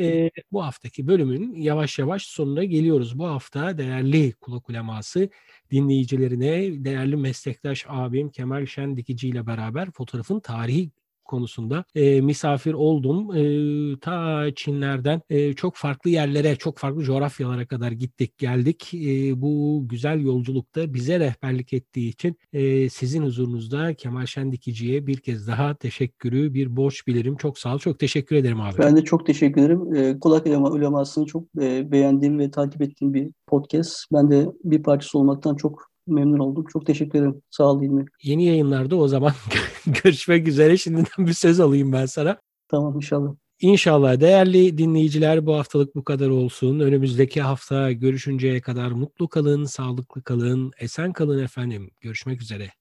E, 0.00 0.30
bu 0.52 0.64
haftaki 0.64 1.06
bölümün 1.06 1.54
yavaş 1.54 1.98
yavaş 1.98 2.22
sonuna 2.26 2.64
geliyoruz. 2.64 3.18
Bu 3.18 3.26
hafta 3.26 3.78
değerli 3.78 4.32
kulak 4.32 4.70
uleması 4.70 5.28
dinleyicilerine, 5.70 6.84
değerli 6.84 7.16
meslektaş 7.16 7.84
abim 7.88 8.30
Kemal 8.30 8.66
Şen 8.66 8.96
Dikici 8.96 9.28
ile 9.28 9.46
beraber 9.46 9.90
fotoğrafın 9.90 10.40
tarihi 10.40 10.90
konusunda 11.24 11.84
e, 11.94 12.20
misafir 12.20 12.72
oldum. 12.72 13.36
E, 13.36 13.98
ta 14.00 14.46
Çinlerden 14.54 15.22
e, 15.30 15.52
çok 15.52 15.76
farklı 15.76 16.10
yerlere, 16.10 16.56
çok 16.56 16.78
farklı 16.78 17.02
coğrafyalara 17.02 17.66
kadar 17.66 17.92
gittik, 17.92 18.38
geldik. 18.38 18.94
E, 18.94 19.42
bu 19.42 19.84
güzel 19.88 20.20
yolculukta 20.20 20.94
bize 20.94 21.20
rehberlik 21.20 21.72
ettiği 21.72 22.08
için 22.08 22.36
e, 22.52 22.88
sizin 22.88 23.22
huzurunuzda 23.22 23.94
Kemal 23.94 24.26
Şendikici'ye 24.26 25.06
bir 25.06 25.16
kez 25.16 25.48
daha 25.48 25.74
teşekkürü, 25.74 26.54
bir 26.54 26.76
borç 26.76 27.06
bilirim. 27.06 27.36
Çok 27.36 27.58
sağ 27.58 27.74
ol, 27.74 27.78
çok 27.78 27.98
teşekkür 27.98 28.36
ederim 28.36 28.60
abi. 28.60 28.78
Ben 28.78 28.96
de 28.96 29.04
çok 29.04 29.26
teşekkür 29.26 29.60
ederim. 29.60 29.94
E, 29.94 30.18
kulak 30.18 30.46
ulemasını 30.46 31.26
çok 31.26 31.44
e, 31.60 31.92
beğendiğim 31.92 32.38
ve 32.38 32.50
takip 32.50 32.82
ettiğim 32.82 33.14
bir 33.14 33.30
podcast. 33.46 34.04
Ben 34.12 34.30
de 34.30 34.46
bir 34.64 34.82
parçası 34.82 35.18
olmaktan 35.18 35.56
çok 35.56 35.93
memnun 36.06 36.38
oldum. 36.38 36.64
Çok 36.72 36.86
teşekkür 36.86 37.18
ederim. 37.18 37.42
Sağ 37.50 37.64
ol 37.64 37.82
İlmi. 37.82 38.04
Yeni 38.22 38.44
yayınlarda 38.44 38.96
o 38.96 39.08
zaman 39.08 39.32
görüşmek 39.86 40.48
üzere. 40.48 40.76
Şimdiden 40.76 41.26
bir 41.26 41.32
söz 41.32 41.60
alayım 41.60 41.92
ben 41.92 42.06
sana. 42.06 42.40
Tamam 42.68 42.96
inşallah. 42.96 43.34
İnşallah 43.60 44.20
değerli 44.20 44.78
dinleyiciler 44.78 45.46
bu 45.46 45.54
haftalık 45.54 45.94
bu 45.94 46.04
kadar 46.04 46.28
olsun. 46.28 46.80
Önümüzdeki 46.80 47.40
hafta 47.42 47.92
görüşünceye 47.92 48.60
kadar 48.60 48.90
mutlu 48.90 49.28
kalın, 49.28 49.64
sağlıklı 49.64 50.22
kalın, 50.22 50.72
esen 50.78 51.12
kalın 51.12 51.44
efendim. 51.44 51.90
Görüşmek 52.00 52.42
üzere. 52.42 52.74